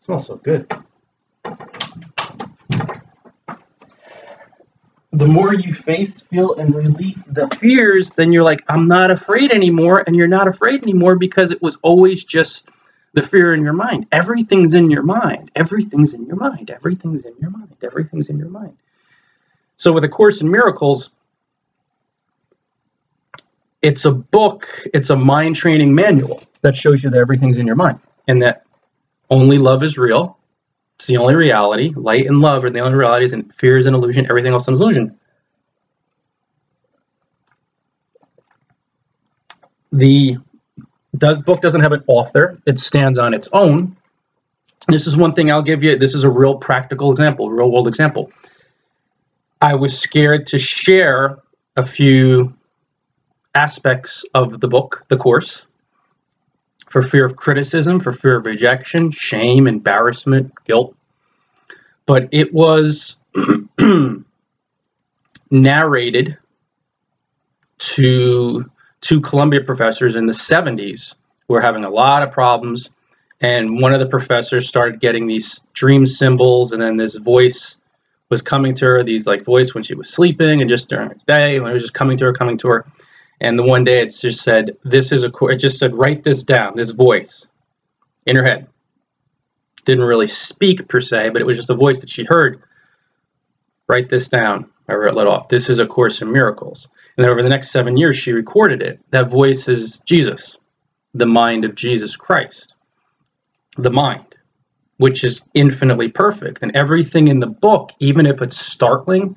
smells 0.00 0.26
so 0.26 0.36
good. 0.36 0.72
The 5.12 5.26
more 5.26 5.52
you 5.54 5.74
face, 5.74 6.20
feel, 6.22 6.54
and 6.54 6.74
release 6.74 7.24
the 7.24 7.46
fears, 7.48 8.10
then 8.10 8.32
you're 8.32 8.42
like, 8.42 8.62
I'm 8.68 8.88
not 8.88 9.10
afraid 9.10 9.52
anymore. 9.52 10.02
And 10.06 10.16
you're 10.16 10.26
not 10.26 10.48
afraid 10.48 10.82
anymore 10.82 11.16
because 11.16 11.50
it 11.50 11.60
was 11.60 11.76
always 11.82 12.24
just 12.24 12.68
the 13.12 13.20
fear 13.22 13.52
in 13.52 13.62
your 13.62 13.74
mind. 13.74 14.06
Everything's 14.10 14.72
in 14.72 14.90
your 14.90 15.02
mind. 15.02 15.50
Everything's 15.54 16.14
in 16.14 16.24
your 16.26 16.36
mind. 16.36 16.70
Everything's 16.70 17.24
in 17.26 17.34
your 17.40 17.50
mind. 17.50 17.76
Everything's 17.82 18.30
in 18.30 18.38
your 18.38 18.48
mind. 18.48 18.76
So 19.76 19.92
with 19.92 20.04
A 20.04 20.08
Course 20.08 20.40
in 20.40 20.50
Miracles, 20.50 21.10
it's 23.82 24.04
a 24.04 24.12
book, 24.12 24.68
it's 24.94 25.10
a 25.10 25.16
mind 25.16 25.56
training 25.56 25.94
manual 25.94 26.42
that 26.62 26.76
shows 26.76 27.02
you 27.04 27.10
that 27.10 27.18
everything's 27.18 27.58
in 27.58 27.66
your 27.66 27.76
mind 27.76 28.00
and 28.28 28.42
that 28.42 28.64
only 29.28 29.58
love 29.58 29.82
is 29.82 29.98
real. 29.98 30.38
It's 31.02 31.08
the 31.08 31.16
only 31.16 31.34
reality. 31.34 31.92
Light 31.96 32.26
and 32.26 32.38
love 32.38 32.62
are 32.62 32.70
the 32.70 32.78
only 32.78 32.96
realities, 32.96 33.32
and 33.32 33.52
fear 33.52 33.76
is 33.76 33.86
an 33.86 33.94
illusion. 33.94 34.24
Everything 34.30 34.52
else 34.52 34.62
is 34.62 34.68
an 34.68 34.74
illusion. 34.74 35.18
The, 39.90 40.38
book 41.12 41.60
doesn't 41.60 41.80
have 41.80 41.90
an 41.90 42.04
author, 42.06 42.56
it 42.66 42.78
stands 42.78 43.18
on 43.18 43.34
its 43.34 43.48
own. 43.52 43.96
This 44.86 45.08
is 45.08 45.16
one 45.16 45.32
thing 45.32 45.50
I'll 45.50 45.62
give 45.62 45.82
you. 45.82 45.98
This 45.98 46.14
is 46.14 46.22
a 46.22 46.30
real 46.30 46.58
practical 46.58 47.10
example, 47.10 47.50
real 47.50 47.68
world 47.68 47.88
example. 47.88 48.30
I 49.60 49.74
was 49.74 49.98
scared 49.98 50.46
to 50.48 50.58
share 50.60 51.38
a 51.76 51.84
few 51.84 52.54
aspects 53.56 54.24
of 54.34 54.60
the 54.60 54.68
book, 54.68 55.04
the 55.08 55.16
course, 55.16 55.66
for 56.92 57.00
fear 57.00 57.24
of 57.24 57.36
criticism, 57.36 58.00
for 58.00 58.12
fear 58.12 58.36
of 58.36 58.44
rejection, 58.44 59.12
shame, 59.12 59.66
embarrassment, 59.66 60.52
guilt. 60.66 60.94
But 62.04 62.28
it 62.32 62.52
was 62.52 63.16
narrated 65.50 66.36
to 67.78 68.70
two 69.00 69.20
Columbia 69.22 69.62
professors 69.62 70.16
in 70.16 70.26
the 70.26 70.34
70s 70.34 71.14
who 71.48 71.54
were 71.54 71.62
having 71.62 71.84
a 71.84 71.90
lot 71.90 72.24
of 72.24 72.30
problems. 72.30 72.90
And 73.40 73.80
one 73.80 73.94
of 73.94 74.00
the 74.00 74.06
professors 74.06 74.68
started 74.68 75.00
getting 75.00 75.26
these 75.26 75.60
dream 75.72 76.04
symbols, 76.04 76.72
and 76.72 76.82
then 76.82 76.98
this 76.98 77.16
voice 77.16 77.78
was 78.28 78.42
coming 78.42 78.74
to 78.74 78.84
her, 78.84 79.02
these 79.02 79.26
like 79.26 79.44
voice 79.44 79.74
when 79.74 79.82
she 79.82 79.94
was 79.94 80.10
sleeping 80.10 80.60
and 80.60 80.68
just 80.68 80.90
during 80.90 81.08
the 81.08 81.20
day 81.26 81.58
when 81.58 81.70
it 81.70 81.72
was 81.72 81.82
just 81.82 81.94
coming 81.94 82.18
to 82.18 82.26
her, 82.26 82.34
coming 82.34 82.58
to 82.58 82.68
her. 82.68 82.86
And 83.40 83.58
the 83.58 83.64
one 83.64 83.84
day 83.84 84.02
it 84.02 84.14
just 84.14 84.42
said, 84.42 84.76
this 84.84 85.12
is 85.12 85.24
a, 85.24 85.32
it 85.46 85.56
just 85.56 85.78
said, 85.78 85.94
write 85.94 86.22
this 86.22 86.44
down, 86.44 86.74
this 86.76 86.90
voice 86.90 87.46
in 88.26 88.36
her 88.36 88.44
head. 88.44 88.68
Didn't 89.84 90.04
really 90.04 90.28
speak 90.28 90.88
per 90.88 91.00
se, 91.00 91.30
but 91.30 91.42
it 91.42 91.44
was 91.44 91.56
just 91.56 91.70
a 91.70 91.74
voice 91.74 92.00
that 92.00 92.10
she 92.10 92.24
heard. 92.24 92.62
Write 93.88 94.08
this 94.08 94.28
down. 94.28 94.70
I 94.88 94.94
wrote 94.94 95.18
it 95.18 95.26
off. 95.26 95.48
This 95.48 95.68
is 95.68 95.80
A 95.80 95.86
Course 95.86 96.22
in 96.22 96.30
Miracles. 96.30 96.88
And 97.16 97.24
then 97.24 97.30
over 97.30 97.42
the 97.42 97.48
next 97.48 97.70
seven 97.70 97.96
years, 97.96 98.16
she 98.16 98.32
recorded 98.32 98.80
it. 98.80 99.00
That 99.10 99.28
voice 99.28 99.68
is 99.68 100.00
Jesus, 100.00 100.56
the 101.14 101.26
mind 101.26 101.64
of 101.64 101.74
Jesus 101.74 102.16
Christ. 102.16 102.76
The 103.76 103.90
mind 103.90 104.32
which 105.02 105.24
is 105.24 105.42
infinitely 105.52 106.06
perfect. 106.06 106.60
And 106.62 106.76
everything 106.76 107.26
in 107.26 107.40
the 107.40 107.48
book, 107.48 107.90
even 107.98 108.24
if 108.24 108.40
it's 108.40 108.56
startling, 108.56 109.34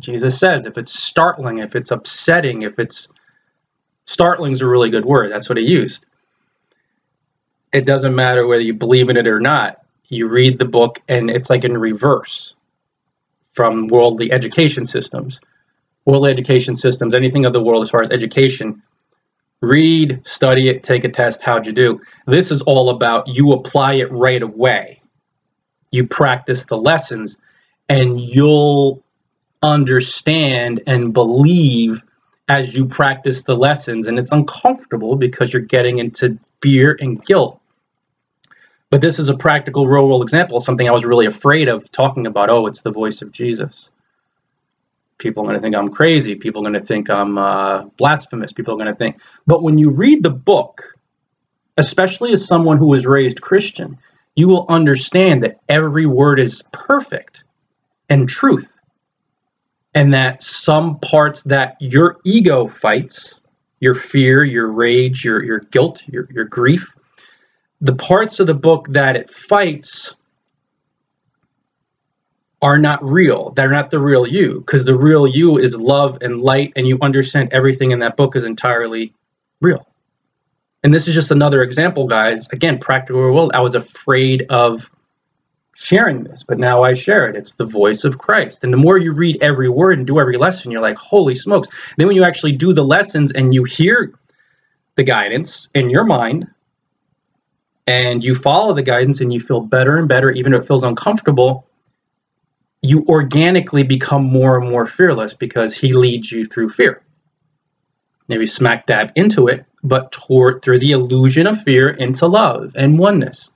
Jesus 0.00 0.36
says, 0.36 0.66
if 0.66 0.76
it's 0.76 0.92
startling, 0.92 1.58
if 1.58 1.76
it's 1.76 1.92
upsetting, 1.92 2.62
if 2.62 2.80
it's 2.80 3.06
startling 4.08 4.52
is 4.52 4.62
a 4.62 4.66
really 4.66 4.88
good 4.88 5.04
word. 5.04 5.30
That's 5.30 5.48
what 5.48 5.58
he 5.58 5.64
used. 5.64 6.06
It 7.72 7.84
doesn't 7.84 8.14
matter 8.14 8.46
whether 8.46 8.62
you 8.62 8.72
believe 8.72 9.10
in 9.10 9.18
it 9.18 9.26
or 9.26 9.38
not. 9.38 9.84
You 10.08 10.28
read 10.28 10.58
the 10.58 10.64
book 10.64 11.00
and 11.06 11.30
it's 11.30 11.50
like 11.50 11.64
in 11.64 11.76
reverse 11.76 12.56
from 13.52 13.88
worldly 13.88 14.32
education 14.32 14.86
systems. 14.86 15.42
Worldly 16.06 16.30
education 16.30 16.74
systems, 16.74 17.12
anything 17.12 17.44
of 17.44 17.52
the 17.52 17.62
world 17.62 17.82
as 17.82 17.90
far 17.90 18.00
as 18.00 18.08
education, 18.10 18.82
read, 19.60 20.26
study 20.26 20.70
it, 20.70 20.82
take 20.82 21.04
a 21.04 21.10
test, 21.10 21.42
how'd 21.42 21.66
you 21.66 21.72
do? 21.72 22.00
This 22.26 22.50
is 22.50 22.62
all 22.62 22.88
about 22.88 23.28
you 23.28 23.52
apply 23.52 23.96
it 23.96 24.10
right 24.10 24.42
away. 24.42 25.02
You 25.90 26.06
practice 26.06 26.64
the 26.64 26.78
lessons 26.78 27.36
and 27.90 28.18
you'll 28.18 29.02
understand 29.62 30.82
and 30.86 31.12
believe 31.12 32.02
as 32.48 32.74
you 32.74 32.86
practice 32.86 33.42
the 33.42 33.54
lessons. 33.54 34.06
And 34.06 34.18
it's 34.18 34.32
uncomfortable 34.32 35.16
because 35.16 35.52
you're 35.52 35.62
getting 35.62 35.98
into 35.98 36.38
fear 36.62 36.96
and 36.98 37.24
guilt. 37.24 37.60
But 38.90 39.02
this 39.02 39.18
is 39.18 39.28
a 39.28 39.36
practical 39.36 39.86
real 39.86 40.08
world 40.08 40.22
example, 40.22 40.60
something 40.60 40.88
I 40.88 40.92
was 40.92 41.04
really 41.04 41.26
afraid 41.26 41.68
of 41.68 41.90
talking 41.92 42.26
about. 42.26 42.48
Oh, 42.48 42.66
it's 42.66 42.80
the 42.80 42.90
voice 42.90 43.20
of 43.20 43.32
Jesus 43.32 43.92
people 45.18 45.42
are 45.42 45.46
going 45.46 45.56
to 45.56 45.62
think 45.62 45.76
I'm 45.76 45.90
crazy. 45.90 46.36
People 46.36 46.62
are 46.62 46.70
going 46.70 46.80
to 46.80 46.86
think 46.86 47.10
I'm 47.10 47.36
uh, 47.36 47.84
blasphemous. 47.96 48.52
People 48.52 48.74
are 48.74 48.76
going 48.76 48.92
to 48.92 48.94
think. 48.94 49.20
But 49.46 49.62
when 49.62 49.76
you 49.76 49.90
read 49.90 50.22
the 50.22 50.30
book, 50.30 50.94
especially 51.76 52.32
as 52.32 52.46
someone 52.46 52.78
who 52.78 52.86
was 52.86 53.04
raised 53.04 53.40
Christian, 53.40 53.98
you 54.34 54.48
will 54.48 54.66
understand 54.68 55.42
that 55.42 55.60
every 55.68 56.06
word 56.06 56.38
is 56.38 56.62
perfect 56.72 57.44
and 58.08 58.28
truth. 58.28 58.77
And 59.94 60.14
that 60.14 60.42
some 60.42 61.00
parts 61.00 61.42
that 61.44 61.76
your 61.80 62.18
ego 62.24 62.66
fights, 62.66 63.40
your 63.80 63.94
fear, 63.94 64.44
your 64.44 64.70
rage, 64.70 65.24
your, 65.24 65.42
your 65.42 65.60
guilt, 65.60 66.02
your, 66.06 66.28
your 66.30 66.44
grief, 66.44 66.94
the 67.80 67.94
parts 67.94 68.40
of 68.40 68.46
the 68.46 68.54
book 68.54 68.86
that 68.90 69.16
it 69.16 69.30
fights 69.30 70.14
are 72.60 72.78
not 72.78 73.02
real. 73.04 73.50
They're 73.50 73.70
not 73.70 73.90
the 73.90 74.00
real 74.00 74.26
you 74.26 74.60
because 74.60 74.84
the 74.84 74.96
real 74.96 75.26
you 75.26 75.58
is 75.58 75.76
love 75.76 76.18
and 76.22 76.42
light, 76.42 76.72
and 76.76 76.86
you 76.86 76.98
understand 77.00 77.50
everything 77.52 77.92
in 77.92 78.00
that 78.00 78.16
book 78.16 78.34
is 78.34 78.44
entirely 78.44 79.14
real. 79.60 79.86
And 80.82 80.92
this 80.92 81.08
is 81.08 81.14
just 81.14 81.30
another 81.30 81.62
example, 81.62 82.06
guys. 82.06 82.48
Again, 82.48 82.78
practical 82.78 83.20
world. 83.20 83.52
I 83.54 83.60
was 83.60 83.74
afraid 83.74 84.46
of 84.50 84.90
sharing 85.80 86.24
this, 86.24 86.42
but 86.42 86.58
now 86.58 86.82
I 86.82 86.92
share 86.92 87.28
it. 87.28 87.36
It's 87.36 87.52
the 87.52 87.64
voice 87.64 88.02
of 88.02 88.18
Christ. 88.18 88.64
And 88.64 88.72
the 88.72 88.76
more 88.76 88.98
you 88.98 89.12
read 89.12 89.38
every 89.40 89.68
word 89.68 89.96
and 89.96 90.06
do 90.08 90.18
every 90.18 90.36
lesson, 90.36 90.72
you're 90.72 90.82
like, 90.82 90.96
holy 90.98 91.36
smokes. 91.36 91.68
Then 91.96 92.08
when 92.08 92.16
you 92.16 92.24
actually 92.24 92.52
do 92.52 92.72
the 92.72 92.84
lessons 92.84 93.30
and 93.30 93.54
you 93.54 93.62
hear 93.62 94.12
the 94.96 95.04
guidance 95.04 95.68
in 95.76 95.88
your 95.88 96.02
mind, 96.02 96.48
and 97.86 98.24
you 98.24 98.34
follow 98.34 98.74
the 98.74 98.82
guidance 98.82 99.20
and 99.20 99.32
you 99.32 99.38
feel 99.38 99.60
better 99.60 99.96
and 99.96 100.08
better, 100.08 100.32
even 100.32 100.52
if 100.52 100.64
it 100.64 100.66
feels 100.66 100.82
uncomfortable, 100.82 101.68
you 102.82 103.06
organically 103.08 103.84
become 103.84 104.24
more 104.24 104.58
and 104.58 104.68
more 104.68 104.84
fearless 104.84 105.32
because 105.32 105.74
he 105.74 105.92
leads 105.92 106.30
you 106.30 106.44
through 106.44 106.70
fear. 106.70 107.02
Maybe 108.28 108.46
smack 108.46 108.86
dab 108.86 109.12
into 109.14 109.46
it, 109.46 109.64
but 109.84 110.10
toward 110.10 110.60
through 110.60 110.80
the 110.80 110.90
illusion 110.90 111.46
of 111.46 111.62
fear 111.62 111.88
into 111.88 112.26
love 112.26 112.72
and 112.76 112.98
oneness. 112.98 113.52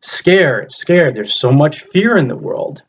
Scared, 0.00 0.72
scared. 0.72 1.14
There's 1.14 1.34
so 1.34 1.52
much 1.52 1.80
fear 1.80 2.16
in 2.16 2.28
the 2.28 2.36
world. 2.36 2.82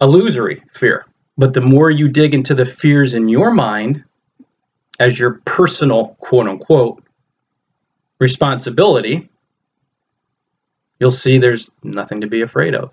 Illusory 0.00 0.62
fear. 0.74 1.06
But 1.38 1.54
the 1.54 1.60
more 1.60 1.90
you 1.90 2.08
dig 2.08 2.34
into 2.34 2.54
the 2.54 2.66
fears 2.66 3.14
in 3.14 3.28
your 3.28 3.50
mind 3.50 4.04
as 4.98 5.18
your 5.18 5.40
personal 5.44 6.16
quote 6.20 6.48
unquote 6.48 7.02
responsibility, 8.18 9.30
you'll 10.98 11.10
see 11.10 11.38
there's 11.38 11.70
nothing 11.82 12.22
to 12.22 12.26
be 12.26 12.42
afraid 12.42 12.74
of 12.74 12.92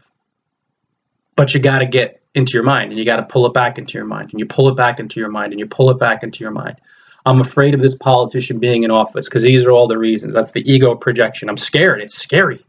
but 1.37 1.53
you 1.53 1.61
got 1.61 1.79
to 1.79 1.85
get 1.85 2.21
into 2.35 2.53
your 2.53 2.63
mind 2.63 2.91
and 2.91 2.99
you 2.99 3.05
got 3.05 3.17
to 3.17 3.23
pull 3.23 3.45
it 3.45 3.53
back 3.53 3.77
into 3.77 3.97
your 3.97 4.07
mind 4.07 4.31
and 4.31 4.39
you 4.39 4.45
pull 4.45 4.69
it 4.69 4.75
back 4.75 4.99
into 4.99 5.19
your 5.21 5.29
mind 5.29 5.53
and 5.53 5.59
you 5.59 5.67
pull 5.67 5.89
it 5.89 5.99
back 5.99 6.23
into 6.23 6.43
your 6.43 6.51
mind. 6.51 6.77
I'm 7.25 7.41
afraid 7.41 7.73
of 7.73 7.81
this 7.81 7.95
politician 7.95 8.59
being 8.59 8.83
in 8.83 8.91
office 8.91 9.27
because 9.29 9.43
these 9.43 9.65
are 9.65 9.71
all 9.71 9.87
the 9.87 9.97
reasons. 9.97 10.33
That's 10.33 10.51
the 10.51 10.69
ego 10.71 10.95
projection. 10.95 11.49
I'm 11.49 11.57
scared. 11.57 12.01
It's 12.01 12.17
scary. 12.17 12.65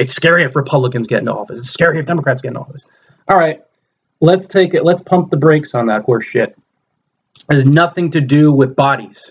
It's 0.00 0.14
scary 0.14 0.44
if 0.44 0.56
Republicans 0.56 1.06
get 1.06 1.18
into 1.18 1.34
office. 1.34 1.58
It's 1.58 1.70
scary 1.70 1.98
if 1.98 2.06
Democrats 2.06 2.40
get 2.40 2.48
in 2.48 2.56
office. 2.56 2.86
All 3.28 3.36
right. 3.36 3.62
let's 4.22 4.48
take 4.48 4.72
it, 4.72 4.82
let's 4.82 5.02
pump 5.02 5.30
the 5.30 5.36
brakes 5.36 5.74
on 5.74 5.88
that 5.88 6.04
horse 6.04 6.24
shit. 6.24 6.56
It 7.50 7.54
has 7.54 7.66
nothing 7.66 8.10
to 8.12 8.22
do 8.22 8.50
with 8.50 8.74
bodies. 8.74 9.30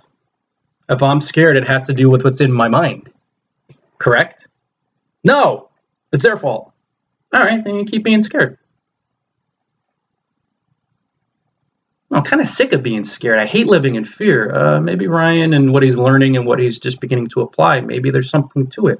If 0.87 1.01
I'm 1.01 1.21
scared, 1.21 1.57
it 1.57 1.67
has 1.67 1.87
to 1.87 1.93
do 1.93 2.07
with 2.07 2.23
what's 2.23 2.39
in 2.39 2.51
my 2.51 2.67
mind. 2.67 3.11
Correct? 3.97 4.47
No, 5.23 5.69
it's 6.13 6.23
their 6.23 6.37
fault. 6.37 6.71
All 7.33 7.43
right, 7.43 7.63
then 7.63 7.75
you 7.75 7.85
keep 7.85 8.03
being 8.03 8.21
scared. 8.21 8.59
I'm 12.11 12.23
kind 12.23 12.41
of 12.43 12.47
sick 12.47 12.73
of 12.73 12.83
being 12.83 13.05
scared. 13.05 13.39
I 13.39 13.47
hate 13.47 13.65
living 13.65 13.95
in 13.95 14.03
fear. 14.03 14.55
Uh, 14.55 14.81
maybe 14.81 15.07
Ryan 15.07 15.55
and 15.55 15.73
what 15.73 15.81
he's 15.81 15.97
learning 15.97 16.37
and 16.37 16.45
what 16.45 16.59
he's 16.59 16.79
just 16.79 17.01
beginning 17.01 17.27
to 17.27 17.41
apply, 17.41 17.81
maybe 17.81 18.11
there's 18.11 18.29
something 18.29 18.67
to 18.67 18.87
it. 18.87 18.99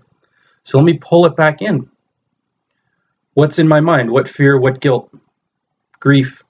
So 0.69 0.77
let 0.77 0.85
me 0.85 0.99
pull 1.01 1.25
it 1.25 1.35
back 1.35 1.63
in. 1.63 1.89
What's 3.33 3.57
in 3.57 3.67
my 3.67 3.79
mind? 3.79 4.11
What 4.11 4.27
fear? 4.27 4.55
What 4.55 4.79
guilt? 4.79 5.11
Grief. 5.99 6.43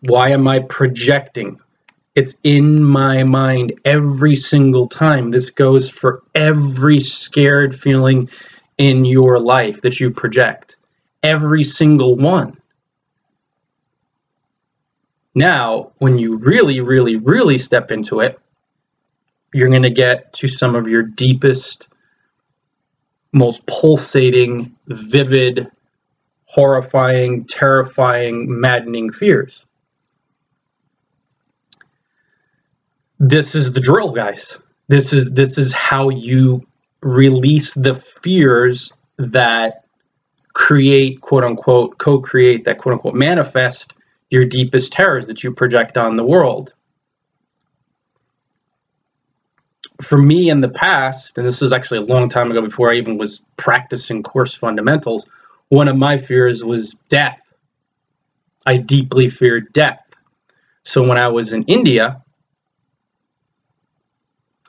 Why 0.00 0.32
am 0.32 0.46
I 0.46 0.58
projecting? 0.58 1.58
It's 2.14 2.34
in 2.44 2.84
my 2.84 3.24
mind 3.24 3.80
every 3.82 4.36
single 4.36 4.88
time. 4.88 5.30
This 5.30 5.48
goes 5.48 5.88
for 5.88 6.22
every 6.34 7.00
scared 7.00 7.74
feeling 7.80 8.28
in 8.76 9.06
your 9.06 9.38
life 9.38 9.80
that 9.80 9.98
you 9.98 10.10
project. 10.10 10.76
Every 11.22 11.62
single 11.62 12.14
one. 12.14 12.60
Now, 15.34 15.92
when 15.96 16.18
you 16.18 16.36
really, 16.36 16.82
really, 16.82 17.16
really 17.16 17.56
step 17.56 17.90
into 17.90 18.20
it, 18.20 18.38
you're 19.54 19.70
going 19.70 19.84
to 19.84 19.90
get 19.90 20.34
to 20.34 20.46
some 20.46 20.76
of 20.76 20.88
your 20.88 21.04
deepest, 21.04 21.88
most 23.32 23.64
pulsating, 23.66 24.76
vivid, 24.86 25.70
horrifying, 26.44 27.44
terrifying, 27.44 28.60
maddening 28.60 29.12
fears. 29.12 29.66
This 33.18 33.54
is 33.54 33.72
the 33.72 33.80
drill, 33.80 34.12
guys. 34.12 34.60
This 34.88 35.12
is 35.12 35.32
this 35.32 35.58
is 35.58 35.72
how 35.72 36.08
you 36.08 36.66
release 37.02 37.74
the 37.74 37.94
fears 37.94 38.94
that 39.18 39.84
create 40.52 41.20
quote 41.20 41.44
unquote 41.44 41.98
co-create 41.98 42.64
that 42.64 42.78
quote 42.78 42.94
unquote 42.94 43.14
manifest 43.14 43.94
your 44.30 44.44
deepest 44.44 44.92
terrors 44.92 45.26
that 45.26 45.44
you 45.44 45.52
project 45.52 45.96
on 45.96 46.16
the 46.16 46.24
world. 46.24 46.72
For 50.02 50.16
me 50.16 50.48
in 50.48 50.60
the 50.60 50.68
past, 50.68 51.38
and 51.38 51.46
this 51.46 51.60
was 51.60 51.72
actually 51.72 51.98
a 51.98 52.02
long 52.02 52.28
time 52.28 52.50
ago 52.50 52.62
before 52.62 52.92
I 52.92 52.96
even 52.96 53.18
was 53.18 53.42
practicing 53.56 54.22
course 54.22 54.54
fundamentals, 54.54 55.26
one 55.68 55.88
of 55.88 55.96
my 55.96 56.18
fears 56.18 56.62
was 56.62 56.94
death. 57.08 57.40
I 58.64 58.76
deeply 58.76 59.28
feared 59.28 59.72
death. 59.72 60.00
So 60.84 61.06
when 61.06 61.18
I 61.18 61.28
was 61.28 61.52
in 61.52 61.64
India, 61.64 62.22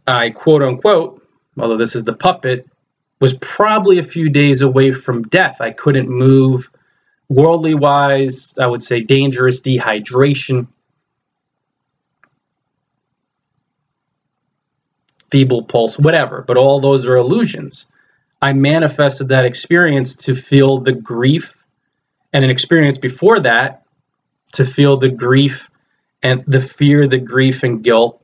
I 0.08 0.32
quote 0.32 0.64
unquote, 0.64 1.26
although 1.58 1.78
this 1.78 1.96
is 1.96 2.04
the 2.04 2.14
puppet, 2.14 2.66
was 3.22 3.36
probably 3.36 4.00
a 4.00 4.04
few 4.04 4.30
days 4.30 4.62
away 4.62 4.92
from 4.92 5.24
death. 5.24 5.62
I 5.62 5.72
couldn't 5.72 6.10
move 6.10 6.70
Worldly 7.30 7.76
wise, 7.76 8.56
I 8.60 8.66
would 8.66 8.82
say 8.82 9.02
dangerous 9.02 9.62
dehydration, 9.62 10.68
feeble 15.32 15.64
pulse, 15.64 15.98
whatever, 15.98 16.44
but 16.48 16.58
all 16.58 16.80
those 16.80 17.06
are 17.06 17.18
illusions. 17.18 17.88
I 18.42 18.54
manifested 18.54 19.30
that 19.30 19.46
experience 19.46 20.16
to 20.18 20.36
feel 20.36 20.80
the 20.80 20.94
grief 20.94 21.64
and 22.32 22.46
an 22.46 22.52
experience 22.52 22.98
before 22.98 23.40
that 23.42 23.84
to 24.54 24.66
feel 24.66 24.98
the 24.98 25.10
grief 25.10 25.70
and 26.24 26.44
the 26.48 26.62
fear, 26.62 27.08
the 27.08 27.18
grief 27.18 27.64
and 27.64 27.84
guilt 27.84 28.24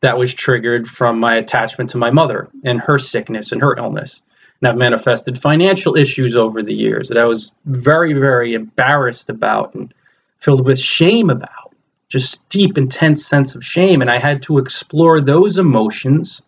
that 0.00 0.18
was 0.18 0.32
triggered 0.32 0.88
from 0.88 1.20
my 1.20 1.36
attachment 1.36 1.90
to 1.90 1.98
my 1.98 2.10
mother 2.10 2.48
and 2.64 2.80
her 2.80 2.98
sickness 2.98 3.52
and 3.52 3.60
her 3.60 3.76
illness 3.76 4.22
and 4.60 4.68
I've 4.68 4.76
manifested 4.76 5.40
financial 5.40 5.96
issues 5.96 6.36
over 6.36 6.62
the 6.62 6.74
years 6.74 7.08
that 7.08 7.18
I 7.18 7.24
was 7.24 7.54
very, 7.64 8.12
very 8.12 8.54
embarrassed 8.54 9.30
about 9.30 9.74
and 9.74 9.92
filled 10.38 10.66
with 10.66 10.78
shame 10.78 11.30
about. 11.30 11.74
Just 12.08 12.48
deep, 12.48 12.76
intense 12.76 13.24
sense 13.24 13.54
of 13.54 13.64
shame. 13.64 14.02
And 14.02 14.10
I 14.10 14.18
had 14.18 14.42
to 14.42 14.58
explore 14.58 15.20
those 15.20 15.58
emotions 15.58 16.42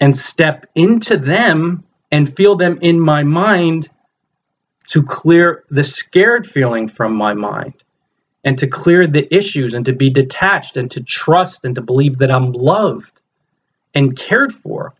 and 0.00 0.16
step 0.16 0.66
into 0.74 1.16
them 1.16 1.84
and 2.10 2.32
feel 2.32 2.56
them 2.56 2.78
in 2.82 3.00
my 3.00 3.24
mind 3.24 3.88
to 4.88 5.02
clear 5.02 5.64
the 5.70 5.84
scared 5.84 6.46
feeling 6.46 6.88
from 6.88 7.14
my 7.14 7.34
mind 7.34 7.74
and 8.44 8.58
to 8.58 8.68
clear 8.68 9.06
the 9.06 9.34
issues 9.34 9.74
and 9.74 9.86
to 9.86 9.92
be 9.92 10.10
detached 10.10 10.76
and 10.76 10.90
to 10.92 11.02
trust 11.02 11.64
and 11.64 11.74
to 11.74 11.80
believe 11.80 12.18
that 12.18 12.30
I'm 12.30 12.52
loved 12.52 13.20
and 13.94 14.16
cared 14.16 14.54
for 14.54 14.94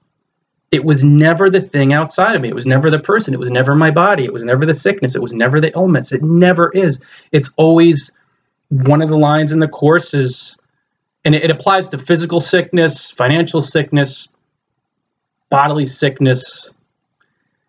it 0.73 0.85
was 0.85 1.05
never 1.05 1.49
the 1.49 1.61
thing 1.61 1.93
outside 1.93 2.35
of 2.35 2.43
me. 2.43 2.49
It 2.49 2.55
was 2.55 2.67
never 2.67 2.91
the 2.91 2.99
person. 2.99 3.35
It 3.35 3.41
was 3.41 3.51
never 3.51 3.75
my 3.75 3.91
body. 3.91 4.25
It 4.25 4.33
was 4.33 4.45
never 4.45 4.67
the 4.67 4.75
sickness. 4.75 5.15
It 5.15 5.23
was 5.23 5.33
never 5.33 5.61
the 5.61 5.73
illness. 5.73 6.13
It 6.13 6.23
never 6.23 6.71
is. 6.71 7.01
It's 7.31 7.51
always 7.57 8.11
one 8.69 9.01
of 9.01 9.09
the 9.09 9.17
lines 9.17 9.53
in 9.53 9.61
the 9.61 9.69
course 9.69 10.13
is, 10.13 10.59
and 11.25 11.35
it, 11.35 11.51
applies 11.51 11.91
to 11.91 11.99
physical 11.99 12.41
sickness, 12.41 13.11
financial 13.11 13.61
sickness, 13.61 14.29
bodily 15.51 15.87
sickness. 15.87 16.73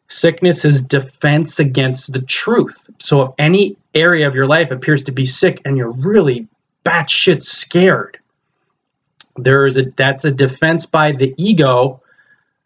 Sickness 0.07 0.63
is 0.65 0.81
defense 0.81 1.59
against 1.59 2.13
the 2.13 2.21
truth. 2.21 2.89
So 2.99 3.21
if 3.23 3.31
any 3.37 3.77
area 3.93 4.27
of 4.27 4.35
your 4.35 4.45
life 4.45 4.71
appears 4.71 5.03
to 5.03 5.11
be 5.11 5.25
sick 5.25 5.61
and 5.65 5.77
you're 5.77 5.91
really 5.91 6.47
batshit 6.85 7.43
scared, 7.43 8.19
there 9.35 9.65
is 9.65 9.77
a 9.77 9.83
that's 9.95 10.25
a 10.25 10.31
defense 10.31 10.85
by 10.85 11.11
the 11.11 11.33
ego 11.37 12.01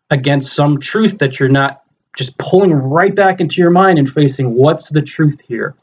against 0.10 0.54
some 0.54 0.80
truth 0.80 1.18
that 1.20 1.40
you're 1.40 1.50
not 1.50 1.84
just 2.16 2.38
pulling 2.38 2.74
right 2.74 3.16
back 3.16 3.40
into 3.40 3.62
your 3.62 3.72
mind 3.72 3.98
and 3.98 4.10
facing 4.10 4.54
what's 4.54 4.90
the 4.90 5.02
truth 5.02 5.42
here? 5.42 5.76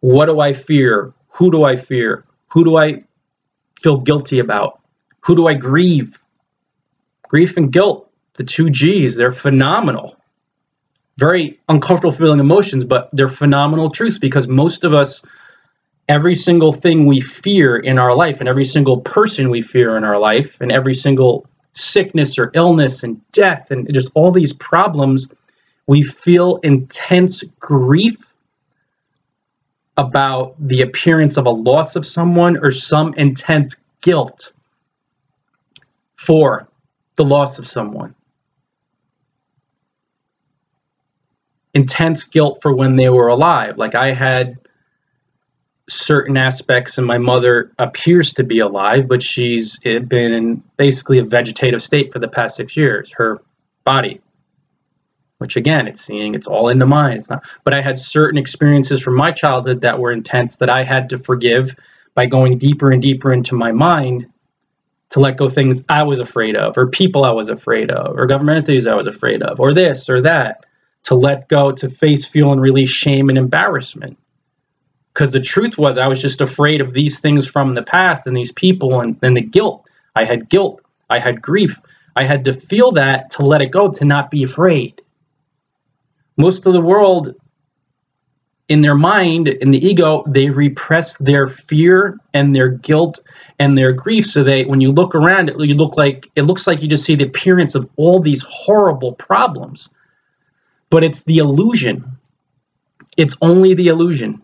What 0.00 0.26
do 0.26 0.40
I 0.40 0.52
fear? 0.52 1.12
Who 1.28 1.50
do 1.50 1.64
I 1.64 1.76
fear? 1.76 2.24
Who 2.48 2.64
do 2.64 2.76
I 2.76 3.04
feel 3.80 3.98
guilty 3.98 4.38
about? 4.38 4.80
Who 5.20 5.36
do 5.36 5.46
I 5.46 5.54
grieve? 5.54 6.21
Grief 7.32 7.56
and 7.56 7.72
guilt, 7.72 8.10
the 8.34 8.44
two 8.44 8.68
G's, 8.68 9.16
they're 9.16 9.32
phenomenal. 9.32 10.18
Very 11.16 11.60
uncomfortable 11.66 12.12
feeling 12.12 12.40
emotions, 12.40 12.84
but 12.84 13.08
they're 13.14 13.26
phenomenal 13.26 13.90
truths 13.90 14.18
because 14.18 14.46
most 14.46 14.84
of 14.84 14.92
us, 14.92 15.24
every 16.06 16.34
single 16.34 16.74
thing 16.74 17.06
we 17.06 17.22
fear 17.22 17.76
in 17.76 17.98
our 17.98 18.14
life, 18.14 18.40
and 18.40 18.50
every 18.50 18.66
single 18.66 19.00
person 19.00 19.48
we 19.48 19.62
fear 19.62 19.96
in 19.96 20.04
our 20.04 20.18
life, 20.18 20.60
and 20.60 20.70
every 20.70 20.92
single 20.92 21.46
sickness 21.72 22.38
or 22.38 22.50
illness 22.52 23.02
and 23.02 23.22
death 23.32 23.70
and 23.70 23.92
just 23.94 24.10
all 24.12 24.30
these 24.30 24.52
problems, 24.52 25.28
we 25.86 26.02
feel 26.02 26.56
intense 26.56 27.44
grief 27.58 28.34
about 29.96 30.54
the 30.58 30.82
appearance 30.82 31.38
of 31.38 31.46
a 31.46 31.50
loss 31.50 31.96
of 31.96 32.04
someone 32.04 32.58
or 32.58 32.72
some 32.72 33.14
intense 33.14 33.76
guilt 34.02 34.52
for 36.14 36.68
the 37.16 37.24
loss 37.24 37.58
of 37.58 37.66
someone. 37.66 38.14
Intense 41.74 42.24
guilt 42.24 42.58
for 42.62 42.74
when 42.74 42.96
they 42.96 43.08
were 43.08 43.28
alive. 43.28 43.78
Like 43.78 43.94
I 43.94 44.12
had 44.12 44.58
certain 45.88 46.36
aspects 46.36 46.98
and 46.98 47.06
my 47.06 47.18
mother 47.18 47.72
appears 47.78 48.34
to 48.34 48.44
be 48.44 48.60
alive 48.60 49.08
but 49.08 49.22
she's 49.22 49.78
eh, 49.84 49.98
been 49.98 50.32
in 50.32 50.62
basically 50.76 51.18
a 51.18 51.24
vegetative 51.24 51.82
state 51.82 52.12
for 52.12 52.18
the 52.18 52.28
past 52.28 52.56
six 52.56 52.76
years 52.76 53.12
her 53.12 53.42
body 53.84 54.20
which 55.38 55.56
again 55.56 55.88
it's 55.88 56.00
seeing 56.00 56.34
it's 56.34 56.46
all 56.46 56.68
in 56.68 56.78
the 56.78 56.86
mind 56.86 57.18
it's 57.18 57.28
not 57.28 57.44
but 57.64 57.74
i 57.74 57.80
had 57.80 57.98
certain 57.98 58.38
experiences 58.38 59.02
from 59.02 59.16
my 59.16 59.32
childhood 59.32 59.80
that 59.80 59.98
were 59.98 60.12
intense 60.12 60.56
that 60.56 60.70
i 60.70 60.84
had 60.84 61.10
to 61.10 61.18
forgive 61.18 61.74
by 62.14 62.26
going 62.26 62.58
deeper 62.58 62.92
and 62.92 63.02
deeper 63.02 63.32
into 63.32 63.54
my 63.56 63.72
mind 63.72 64.31
to 65.12 65.20
let 65.20 65.36
go 65.36 65.48
things 65.48 65.84
i 65.88 66.02
was 66.02 66.18
afraid 66.18 66.56
of 66.56 66.76
or 66.76 66.88
people 66.88 67.24
i 67.24 67.30
was 67.30 67.48
afraid 67.48 67.90
of 67.90 68.18
or 68.18 68.26
government 68.26 68.56
entities 68.56 68.86
i 68.86 68.94
was 68.94 69.06
afraid 69.06 69.42
of 69.42 69.60
or 69.60 69.72
this 69.72 70.08
or 70.08 70.20
that 70.20 70.66
to 71.04 71.14
let 71.14 71.48
go 71.48 71.70
to 71.70 71.88
face 71.88 72.24
feel 72.24 72.52
and 72.52 72.60
release 72.60 72.90
shame 72.90 73.28
and 73.28 73.38
embarrassment 73.38 74.18
because 75.12 75.30
the 75.30 75.40
truth 75.40 75.76
was 75.76 75.98
I 75.98 76.08
was 76.08 76.20
just 76.20 76.40
afraid 76.40 76.80
of 76.80 76.92
these 76.92 77.20
things 77.20 77.46
from 77.46 77.74
the 77.74 77.82
past 77.82 78.26
and 78.26 78.36
these 78.36 78.52
people 78.52 79.00
and, 79.00 79.18
and 79.22 79.36
the 79.36 79.42
guilt. 79.42 79.88
I 80.16 80.24
had 80.24 80.48
guilt. 80.48 80.82
I 81.10 81.18
had 81.18 81.42
grief. 81.42 81.80
I 82.16 82.24
had 82.24 82.44
to 82.46 82.52
feel 82.52 82.92
that 82.92 83.30
to 83.32 83.42
let 83.44 83.62
it 83.62 83.70
go, 83.70 83.90
to 83.90 84.04
not 84.04 84.30
be 84.30 84.42
afraid. 84.42 85.02
Most 86.36 86.66
of 86.66 86.72
the 86.72 86.80
world, 86.80 87.34
in 88.72 88.82
their 88.82 88.96
mind, 88.96 89.48
in 89.48 89.72
the 89.72 89.86
ego, 89.86 90.24
they 90.28 90.50
repress 90.50 91.18
their 91.18 91.46
fear 91.48 92.18
and 92.34 92.56
their 92.56 92.70
guilt 92.70 93.20
and 93.60 93.78
their 93.78 93.92
grief. 93.92 94.26
So 94.26 94.44
they, 94.44 94.64
when 94.64 94.80
you 94.82 94.92
look 94.92 95.14
around, 95.16 95.50
it, 95.50 95.60
you 95.60 95.76
look 95.76 95.98
like 95.98 96.30
it 96.36 96.44
looks 96.44 96.66
like 96.66 96.82
you 96.82 96.88
just 96.88 97.04
see 97.04 97.16
the 97.16 97.26
appearance 97.26 97.76
of 97.76 97.90
all 97.96 98.20
these 98.20 98.42
horrible 98.48 99.14
problems. 99.14 99.90
But 100.90 101.04
it's 101.04 101.22
the 101.24 101.38
illusion. 101.38 102.18
It's 103.16 103.36
only 103.42 103.74
the 103.74 103.88
illusion 103.88 104.40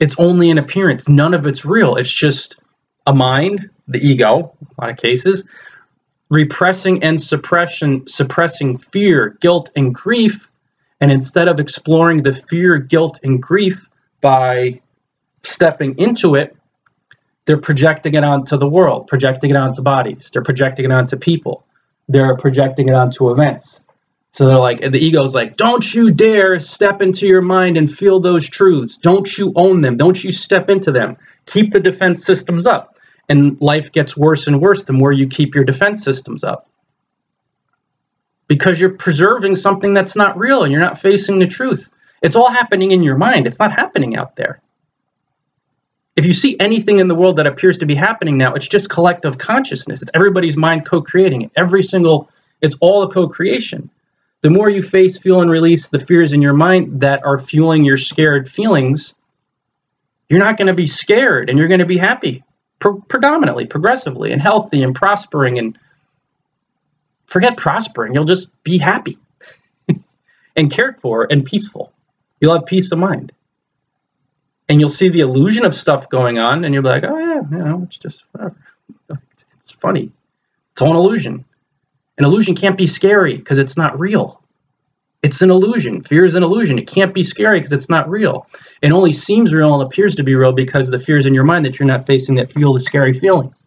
It's 0.00 0.16
only 0.18 0.50
an 0.50 0.58
appearance. 0.58 1.08
None 1.08 1.34
of 1.34 1.46
it's 1.46 1.64
real. 1.64 1.96
It's 1.96 2.12
just 2.12 2.60
a 3.06 3.14
mind, 3.14 3.70
the 3.88 3.98
ego, 3.98 4.56
a 4.62 4.82
lot 4.82 4.90
of 4.92 4.98
cases, 4.98 5.48
repressing 6.30 7.04
and 7.04 7.20
suppression, 7.20 8.08
suppressing 8.08 8.78
fear, 8.78 9.38
guilt, 9.40 9.70
and 9.76 9.94
grief. 9.94 10.50
And 11.02 11.10
instead 11.10 11.48
of 11.48 11.58
exploring 11.58 12.22
the 12.22 12.32
fear, 12.32 12.78
guilt, 12.78 13.18
and 13.24 13.42
grief 13.42 13.88
by 14.20 14.80
stepping 15.42 15.98
into 15.98 16.36
it, 16.36 16.56
they're 17.44 17.60
projecting 17.60 18.14
it 18.14 18.22
onto 18.22 18.56
the 18.56 18.68
world, 18.68 19.08
projecting 19.08 19.50
it 19.50 19.56
onto 19.56 19.82
bodies, 19.82 20.30
they're 20.32 20.44
projecting 20.44 20.84
it 20.84 20.92
onto 20.92 21.16
people, 21.16 21.66
they're 22.06 22.36
projecting 22.36 22.88
it 22.88 22.94
onto 22.94 23.32
events. 23.32 23.80
So 24.34 24.46
they're 24.46 24.60
like, 24.60 24.80
the 24.80 25.04
ego's 25.04 25.34
like, 25.34 25.56
don't 25.56 25.92
you 25.92 26.12
dare 26.12 26.60
step 26.60 27.02
into 27.02 27.26
your 27.26 27.42
mind 27.42 27.76
and 27.76 27.92
feel 27.92 28.20
those 28.20 28.48
truths. 28.48 28.96
Don't 28.96 29.36
you 29.36 29.52
own 29.56 29.80
them. 29.80 29.96
Don't 29.96 30.22
you 30.22 30.30
step 30.30 30.70
into 30.70 30.92
them. 30.92 31.16
Keep 31.46 31.72
the 31.72 31.80
defense 31.80 32.24
systems 32.24 32.64
up. 32.64 32.96
And 33.28 33.60
life 33.60 33.90
gets 33.90 34.16
worse 34.16 34.46
and 34.46 34.60
worse 34.60 34.84
the 34.84 34.92
more 34.92 35.12
you 35.12 35.26
keep 35.26 35.56
your 35.56 35.64
defense 35.64 36.04
systems 36.04 36.44
up. 36.44 36.68
Because 38.52 38.78
you're 38.78 38.98
preserving 38.98 39.56
something 39.56 39.94
that's 39.94 40.14
not 40.14 40.36
real 40.36 40.62
and 40.62 40.70
you're 40.70 40.82
not 40.82 40.98
facing 40.98 41.38
the 41.38 41.46
truth. 41.46 41.88
It's 42.20 42.36
all 42.36 42.50
happening 42.50 42.90
in 42.90 43.02
your 43.02 43.16
mind, 43.16 43.46
it's 43.46 43.58
not 43.58 43.72
happening 43.72 44.14
out 44.14 44.36
there. 44.36 44.60
If 46.16 46.26
you 46.26 46.34
see 46.34 46.58
anything 46.60 46.98
in 46.98 47.08
the 47.08 47.14
world 47.14 47.38
that 47.38 47.46
appears 47.46 47.78
to 47.78 47.86
be 47.86 47.94
happening 47.94 48.36
now, 48.36 48.52
it's 48.52 48.68
just 48.68 48.90
collective 48.90 49.38
consciousness. 49.38 50.02
It's 50.02 50.10
everybody's 50.12 50.54
mind 50.54 50.84
co 50.84 51.00
creating 51.00 51.40
it. 51.40 51.52
Every 51.56 51.82
single, 51.82 52.28
it's 52.60 52.76
all 52.82 53.04
a 53.04 53.10
co 53.10 53.26
creation. 53.26 53.88
The 54.42 54.50
more 54.50 54.68
you 54.68 54.82
face, 54.82 55.16
feel, 55.16 55.40
and 55.40 55.50
release 55.50 55.88
the 55.88 55.98
fears 55.98 56.32
in 56.32 56.42
your 56.42 56.52
mind 56.52 57.00
that 57.00 57.24
are 57.24 57.38
fueling 57.38 57.84
your 57.84 57.96
scared 57.96 58.50
feelings, 58.50 59.14
you're 60.28 60.40
not 60.40 60.58
going 60.58 60.66
to 60.66 60.74
be 60.74 60.86
scared 60.86 61.48
and 61.48 61.58
you're 61.58 61.68
going 61.68 61.80
to 61.80 61.86
be 61.86 61.96
happy 61.96 62.44
pre- 62.80 63.00
predominantly, 63.08 63.64
progressively, 63.64 64.32
and 64.32 64.42
healthy 64.42 64.82
and 64.82 64.94
prospering. 64.94 65.58
And 65.58 65.78
forget 67.32 67.56
prospering, 67.56 68.14
you'll 68.14 68.24
just 68.24 68.52
be 68.62 68.76
happy 68.76 69.18
and 70.56 70.70
cared 70.70 71.00
for 71.00 71.26
and 71.28 71.44
peaceful. 71.44 71.92
You'll 72.40 72.52
have 72.52 72.66
peace 72.66 72.92
of 72.92 72.98
mind. 72.98 73.32
And 74.68 74.80
you'll 74.80 74.90
see 74.90 75.08
the 75.08 75.20
illusion 75.20 75.64
of 75.64 75.74
stuff 75.74 76.08
going 76.08 76.38
on, 76.38 76.64
and 76.64 76.72
you'll 76.72 76.82
be 76.82 76.88
like, 76.88 77.04
oh, 77.04 77.18
yeah, 77.18 77.40
you 77.50 77.64
know, 77.64 77.82
it's 77.84 77.98
just 77.98 78.24
whatever. 78.32 78.56
It's 79.60 79.70
funny. 79.70 80.10
It's 80.72 80.82
all 80.82 80.90
an 80.90 80.96
illusion. 80.96 81.44
An 82.18 82.24
illusion 82.24 82.56
can't 82.56 82.76
be 82.76 82.88
scary 82.88 83.36
because 83.36 83.58
it's 83.58 83.76
not 83.76 84.00
real. 84.00 84.42
It's 85.22 85.40
an 85.40 85.50
illusion. 85.50 86.02
Fear 86.02 86.24
is 86.24 86.34
an 86.34 86.42
illusion. 86.42 86.80
It 86.80 86.88
can't 86.88 87.14
be 87.14 87.22
scary 87.22 87.60
because 87.60 87.72
it's 87.72 87.88
not 87.88 88.10
real. 88.10 88.48
It 88.82 88.90
only 88.90 89.12
seems 89.12 89.54
real 89.54 89.72
and 89.72 89.84
appears 89.84 90.16
to 90.16 90.24
be 90.24 90.34
real 90.34 90.50
because 90.50 90.88
of 90.88 90.92
the 90.92 90.98
fears 90.98 91.26
in 91.26 91.32
your 91.32 91.44
mind 91.44 91.64
that 91.64 91.78
you're 91.78 91.86
not 91.86 92.06
facing 92.06 92.34
that 92.34 92.50
feel 92.50 92.72
the 92.72 92.80
scary 92.80 93.12
feelings. 93.12 93.64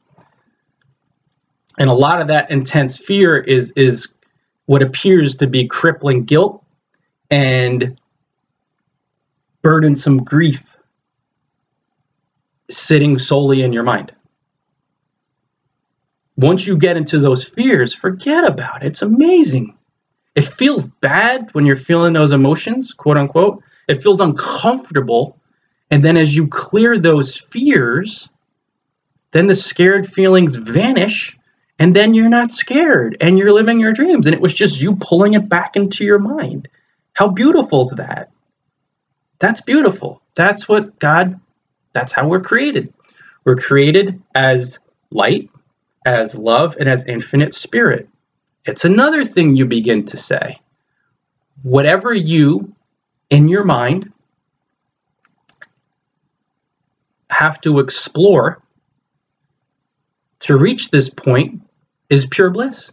And 1.78 1.90
a 1.90 1.94
lot 1.94 2.22
of 2.22 2.28
that 2.28 2.52
intense 2.52 2.98
fear 2.98 3.38
is 3.38 3.72
is 3.72 4.14
what 4.66 4.82
appears 4.82 5.38
to 5.38 5.48
be 5.48 5.68
crippling 5.68 6.24
guilt 6.24 6.64
and 7.30 8.00
burdensome 9.62 10.24
grief 10.24 10.76
sitting 12.70 13.18
solely 13.18 13.62
in 13.62 13.74
your 13.74 13.84
mind. 13.84 14.14
Once 16.38 16.66
you 16.68 16.78
get 16.78 16.98
into 16.98 17.20
those 17.20 17.44
fears, 17.44 17.94
forget 17.94 18.46
about 18.46 18.84
it. 18.84 18.88
It's 18.88 19.02
amazing. 19.02 19.78
It 20.36 20.46
feels 20.46 20.88
bad 20.88 21.50
when 21.54 21.66
you're 21.66 21.78
feeling 21.78 22.14
those 22.14 22.32
emotions, 22.32 22.94
quote 22.94 23.18
unquote. 23.18 23.64
It 23.88 24.02
feels 24.02 24.20
uncomfortable. 24.20 25.40
And 25.90 26.04
then 26.04 26.18
as 26.18 26.36
you 26.36 26.48
clear 26.48 26.98
those 26.98 27.38
fears, 27.38 28.28
then 29.32 29.48
the 29.48 29.56
scared 29.56 30.12
feelings 30.12 30.56
vanish. 30.56 31.38
And 31.78 31.94
then 31.94 32.14
you're 32.14 32.30
not 32.30 32.52
scared 32.52 33.18
and 33.20 33.38
you're 33.38 33.52
living 33.52 33.80
your 33.80 33.94
dreams. 33.94 34.28
And 34.28 34.34
it 34.34 34.42
was 34.42 34.54
just 34.54 34.80
you 34.80 34.96
pulling 34.96 35.34
it 35.34 35.50
back 35.50 35.76
into 35.76 36.06
your 36.06 36.20
mind. 36.20 36.70
How 37.14 37.28
beautiful 37.28 37.82
is 37.82 37.92
that? 37.98 38.32
That's 39.40 39.62
beautiful. 39.62 40.22
That's 40.36 40.68
what 40.68 41.00
God, 41.00 41.40
that's 41.94 42.14
how 42.14 42.28
we're 42.28 42.42
created. 42.42 42.94
We're 43.44 43.58
created 43.58 44.22
as 44.34 44.80
light, 45.12 45.50
as 46.06 46.36
love, 46.36 46.78
and 46.80 46.88
as 46.88 47.06
infinite 47.06 47.54
spirit. 47.54 48.10
It's 48.66 48.86
another 48.86 49.26
thing 49.26 49.56
you 49.56 49.66
begin 49.66 50.06
to 50.06 50.18
say. 50.18 50.60
Whatever 51.62 52.14
you, 52.14 52.74
in 53.30 53.48
your 53.48 53.64
mind, 53.64 54.12
have 57.30 57.60
to 57.62 57.80
explore 57.80 58.62
to 60.40 60.58
reach 60.58 60.90
this 60.90 61.10
point 61.10 61.62
is 62.10 62.26
pure 62.26 62.50
bliss. 62.50 62.92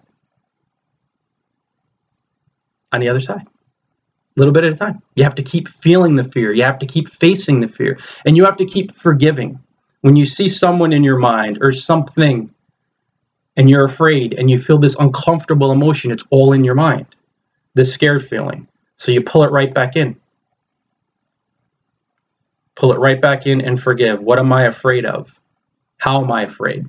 On 2.93 3.01
the 3.01 3.09
other 3.09 3.21
side, 3.21 3.47
a 4.37 4.41
little 4.41 4.53
bit 4.53 4.65
at 4.65 4.73
a 4.73 4.77
time. 4.77 5.03
You 5.15 5.25
have 5.25 5.35
to 5.37 5.43
keep 5.43 5.69
feeling 5.69 6.15
the 6.15 6.25
fear. 6.25 6.53
You 6.53 6.65
have 6.65 6.79
to 6.81 6.87
keep 6.87 7.09
facing 7.09 7.61
the 7.61 7.69
fear. 7.69 7.99
And 8.25 8.37
you 8.37 8.45
have 8.45 8.59
to 8.59 8.67
keep 8.67 8.95
forgiving. 8.95 9.61
When 10.03 10.17
you 10.17 10.25
see 10.25 10.49
someone 10.49 10.93
in 10.93 11.05
your 11.05 11.19
mind 11.19 11.59
or 11.61 11.73
something 11.73 12.53
and 13.57 13.71
you're 13.71 13.85
afraid 13.85 14.35
and 14.35 14.51
you 14.51 14.59
feel 14.59 14.79
this 14.79 14.97
uncomfortable 14.97 15.73
emotion, 15.73 16.11
it's 16.11 16.25
all 16.31 16.53
in 16.53 16.65
your 16.65 16.75
mind, 16.75 17.07
this 17.75 17.93
scared 17.93 18.27
feeling. 18.27 18.69
So 18.97 19.13
you 19.13 19.23
pull 19.23 19.45
it 19.45 19.51
right 19.51 19.73
back 19.73 19.97
in. 19.97 20.17
Pull 22.75 22.93
it 22.93 22.99
right 22.99 23.21
back 23.21 23.47
in 23.47 23.61
and 23.61 23.81
forgive. 23.81 24.23
What 24.23 24.39
am 24.39 24.53
I 24.53 24.65
afraid 24.65 25.05
of? 25.05 25.39
How 25.99 26.23
am 26.23 26.33
I 26.33 26.43
afraid? 26.43 26.87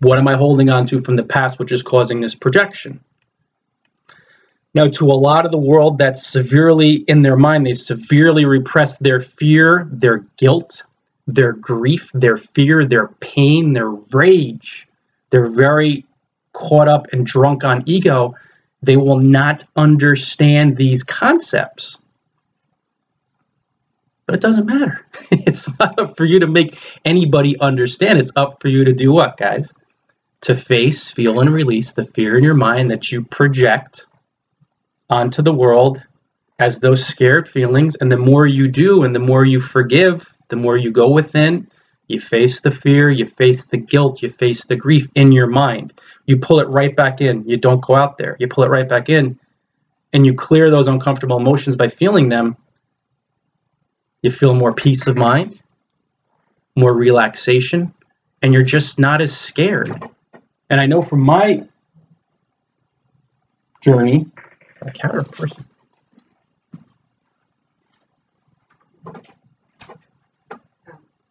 What 0.00 0.18
am 0.18 0.28
I 0.28 0.36
holding 0.36 0.68
on 0.68 0.86
to 0.88 1.00
from 1.00 1.16
the 1.16 1.22
past 1.22 1.58
which 1.58 1.72
is 1.72 1.82
causing 1.82 2.20
this 2.20 2.34
projection? 2.34 3.00
Now, 4.74 4.86
to 4.86 5.10
a 5.10 5.14
lot 5.14 5.46
of 5.46 5.52
the 5.52 5.58
world 5.58 5.96
that's 5.96 6.26
severely 6.26 6.96
in 6.96 7.22
their 7.22 7.36
mind, 7.36 7.66
they 7.66 7.72
severely 7.72 8.44
repress 8.44 8.98
their 8.98 9.20
fear, 9.20 9.88
their 9.90 10.18
guilt, 10.36 10.82
their 11.26 11.52
grief, 11.52 12.10
their 12.12 12.36
fear, 12.36 12.84
their 12.84 13.08
pain, 13.08 13.72
their 13.72 13.88
rage. 13.88 14.86
They're 15.30 15.46
very 15.48 16.04
caught 16.52 16.88
up 16.88 17.06
and 17.12 17.24
drunk 17.24 17.64
on 17.64 17.84
ego. 17.86 18.34
They 18.82 18.98
will 18.98 19.18
not 19.18 19.64
understand 19.76 20.76
these 20.76 21.02
concepts. 21.02 21.98
But 24.26 24.34
it 24.34 24.40
doesn't 24.42 24.66
matter. 24.66 25.06
It's 25.30 25.76
not 25.78 25.98
up 25.98 26.16
for 26.16 26.24
you 26.24 26.40
to 26.40 26.46
make 26.46 26.78
anybody 27.04 27.58
understand. 27.58 28.18
It's 28.18 28.32
up 28.36 28.60
for 28.60 28.68
you 28.68 28.84
to 28.84 28.92
do 28.92 29.10
what, 29.10 29.36
guys? 29.36 29.72
To 30.46 30.54
face, 30.54 31.10
feel, 31.10 31.40
and 31.40 31.52
release 31.52 31.92
the 31.92 32.04
fear 32.04 32.36
in 32.36 32.44
your 32.44 32.54
mind 32.54 32.92
that 32.92 33.10
you 33.10 33.24
project 33.24 34.06
onto 35.10 35.42
the 35.42 35.52
world 35.52 36.00
as 36.56 36.78
those 36.78 37.04
scared 37.04 37.48
feelings. 37.48 37.96
And 37.96 38.12
the 38.12 38.16
more 38.16 38.46
you 38.46 38.68
do 38.68 39.02
and 39.02 39.12
the 39.12 39.18
more 39.18 39.44
you 39.44 39.58
forgive, 39.58 40.32
the 40.46 40.54
more 40.54 40.76
you 40.76 40.92
go 40.92 41.10
within, 41.10 41.68
you 42.06 42.20
face 42.20 42.60
the 42.60 42.70
fear, 42.70 43.10
you 43.10 43.26
face 43.26 43.64
the 43.64 43.76
guilt, 43.76 44.22
you 44.22 44.30
face 44.30 44.66
the 44.66 44.76
grief 44.76 45.08
in 45.16 45.32
your 45.32 45.48
mind. 45.48 45.92
You 46.26 46.36
pull 46.36 46.60
it 46.60 46.68
right 46.68 46.94
back 46.94 47.20
in. 47.20 47.48
You 47.48 47.56
don't 47.56 47.82
go 47.82 47.96
out 47.96 48.16
there. 48.16 48.36
You 48.38 48.46
pull 48.46 48.62
it 48.62 48.70
right 48.70 48.88
back 48.88 49.08
in 49.08 49.40
and 50.12 50.24
you 50.24 50.34
clear 50.34 50.70
those 50.70 50.86
uncomfortable 50.86 51.38
emotions 51.38 51.74
by 51.74 51.88
feeling 51.88 52.28
them. 52.28 52.56
You 54.22 54.30
feel 54.30 54.54
more 54.54 54.72
peace 54.72 55.08
of 55.08 55.16
mind, 55.16 55.60
more 56.76 56.94
relaxation, 56.94 57.92
and 58.40 58.52
you're 58.52 58.62
just 58.62 59.00
not 59.00 59.20
as 59.20 59.36
scared. 59.36 60.08
And 60.70 60.80
I 60.80 60.86
know 60.86 61.02
from 61.02 61.20
my 61.20 61.64
journey, 63.80 64.26
a 64.82 64.90
counter 64.90 65.22
person. 65.22 65.64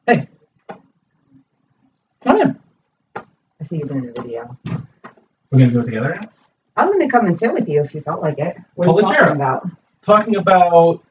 Hey. 0.07 0.27
Come 2.23 2.41
in. 2.41 2.59
I 3.15 3.63
see 3.63 3.77
you 3.77 3.85
doing 3.85 4.09
a 4.15 4.21
video. 4.21 4.57
We're 5.51 5.59
gonna 5.59 5.71
do 5.71 5.79
it 5.81 5.85
together 5.85 6.19
now? 6.21 6.29
I 6.77 6.85
was 6.85 6.93
gonna 6.93 7.09
come 7.09 7.25
and 7.25 7.37
sit 7.37 7.53
with 7.53 7.69
you 7.69 7.81
if 7.83 7.93
you 7.95 8.01
felt 8.01 8.21
like 8.21 8.37
it. 8.39 8.57
What 8.75 8.87
are 8.87 8.93
Pull 8.93 8.95
you 8.95 9.01
the 9.01 9.13
talking 9.13 9.25
chair. 9.25 9.33
about? 9.35 9.69
Talking 10.01 10.35
about 10.37 11.03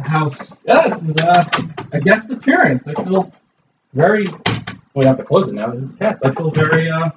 how 0.00 0.26
s- 0.26 0.60
yeah, 0.64 0.88
this 0.88 1.02
is 1.02 1.16
uh, 1.18 1.44
a 1.92 2.00
guest 2.00 2.30
appearance. 2.30 2.88
I 2.88 2.94
feel 2.94 3.32
very 3.92 4.26
we 4.94 5.04
have 5.04 5.16
to 5.18 5.24
close 5.24 5.48
it 5.48 5.54
now. 5.54 5.70
This 5.70 5.90
is 5.90 5.94
cats. 5.94 6.22
I 6.24 6.32
feel 6.32 6.50
very 6.50 6.90
uh 6.90 7.10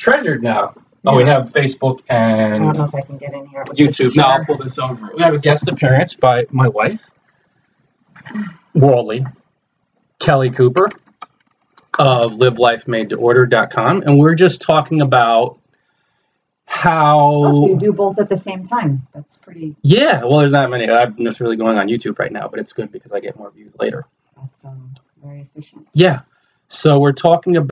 treasured 0.00 0.42
now. 0.42 0.74
Oh, 1.06 1.16
we 1.16 1.24
have 1.24 1.50
Facebook 1.50 2.00
I 2.10 2.14
don't 2.14 2.66
and 2.66 2.78
know 2.78 2.84
if 2.84 2.94
I 2.94 3.00
can 3.00 3.16
get 3.16 3.32
in 3.32 3.46
here. 3.46 3.64
YouTube. 3.64 4.16
No, 4.16 4.24
I'll 4.24 4.44
pull 4.44 4.58
this 4.58 4.78
over. 4.78 5.10
We 5.14 5.22
have 5.22 5.34
a 5.34 5.38
guest 5.38 5.68
appearance 5.68 6.14
by 6.14 6.46
my 6.50 6.68
wife, 6.68 7.10
Worldly, 8.74 9.24
Kelly 10.18 10.50
Cooper 10.50 10.88
of 11.98 12.32
livelifemadetorder.com. 12.32 14.02
And 14.02 14.18
we're 14.18 14.34
just 14.34 14.60
talking 14.60 15.00
about 15.00 15.58
how. 16.66 17.18
Oh, 17.46 17.52
so 17.52 17.68
you 17.68 17.78
do 17.78 17.92
both 17.92 18.18
at 18.18 18.28
the 18.28 18.36
same 18.36 18.64
time. 18.64 19.06
That's 19.14 19.38
pretty. 19.38 19.76
Yeah, 19.82 20.24
well, 20.24 20.38
there's 20.38 20.52
not 20.52 20.68
many. 20.70 20.88
I'm 20.90 21.16
just 21.24 21.40
really 21.40 21.56
going 21.56 21.78
on 21.78 21.88
YouTube 21.88 22.18
right 22.18 22.32
now, 22.32 22.48
but 22.48 22.60
it's 22.60 22.74
good 22.74 22.92
because 22.92 23.12
I 23.12 23.20
get 23.20 23.38
more 23.38 23.50
views 23.50 23.72
later. 23.78 24.04
That's 24.36 24.64
um 24.66 24.94
very 25.22 25.40
efficient. 25.42 25.88
Yeah. 25.94 26.20
So 26.68 26.98
we're 27.00 27.12
talking 27.12 27.56
about. 27.56 27.68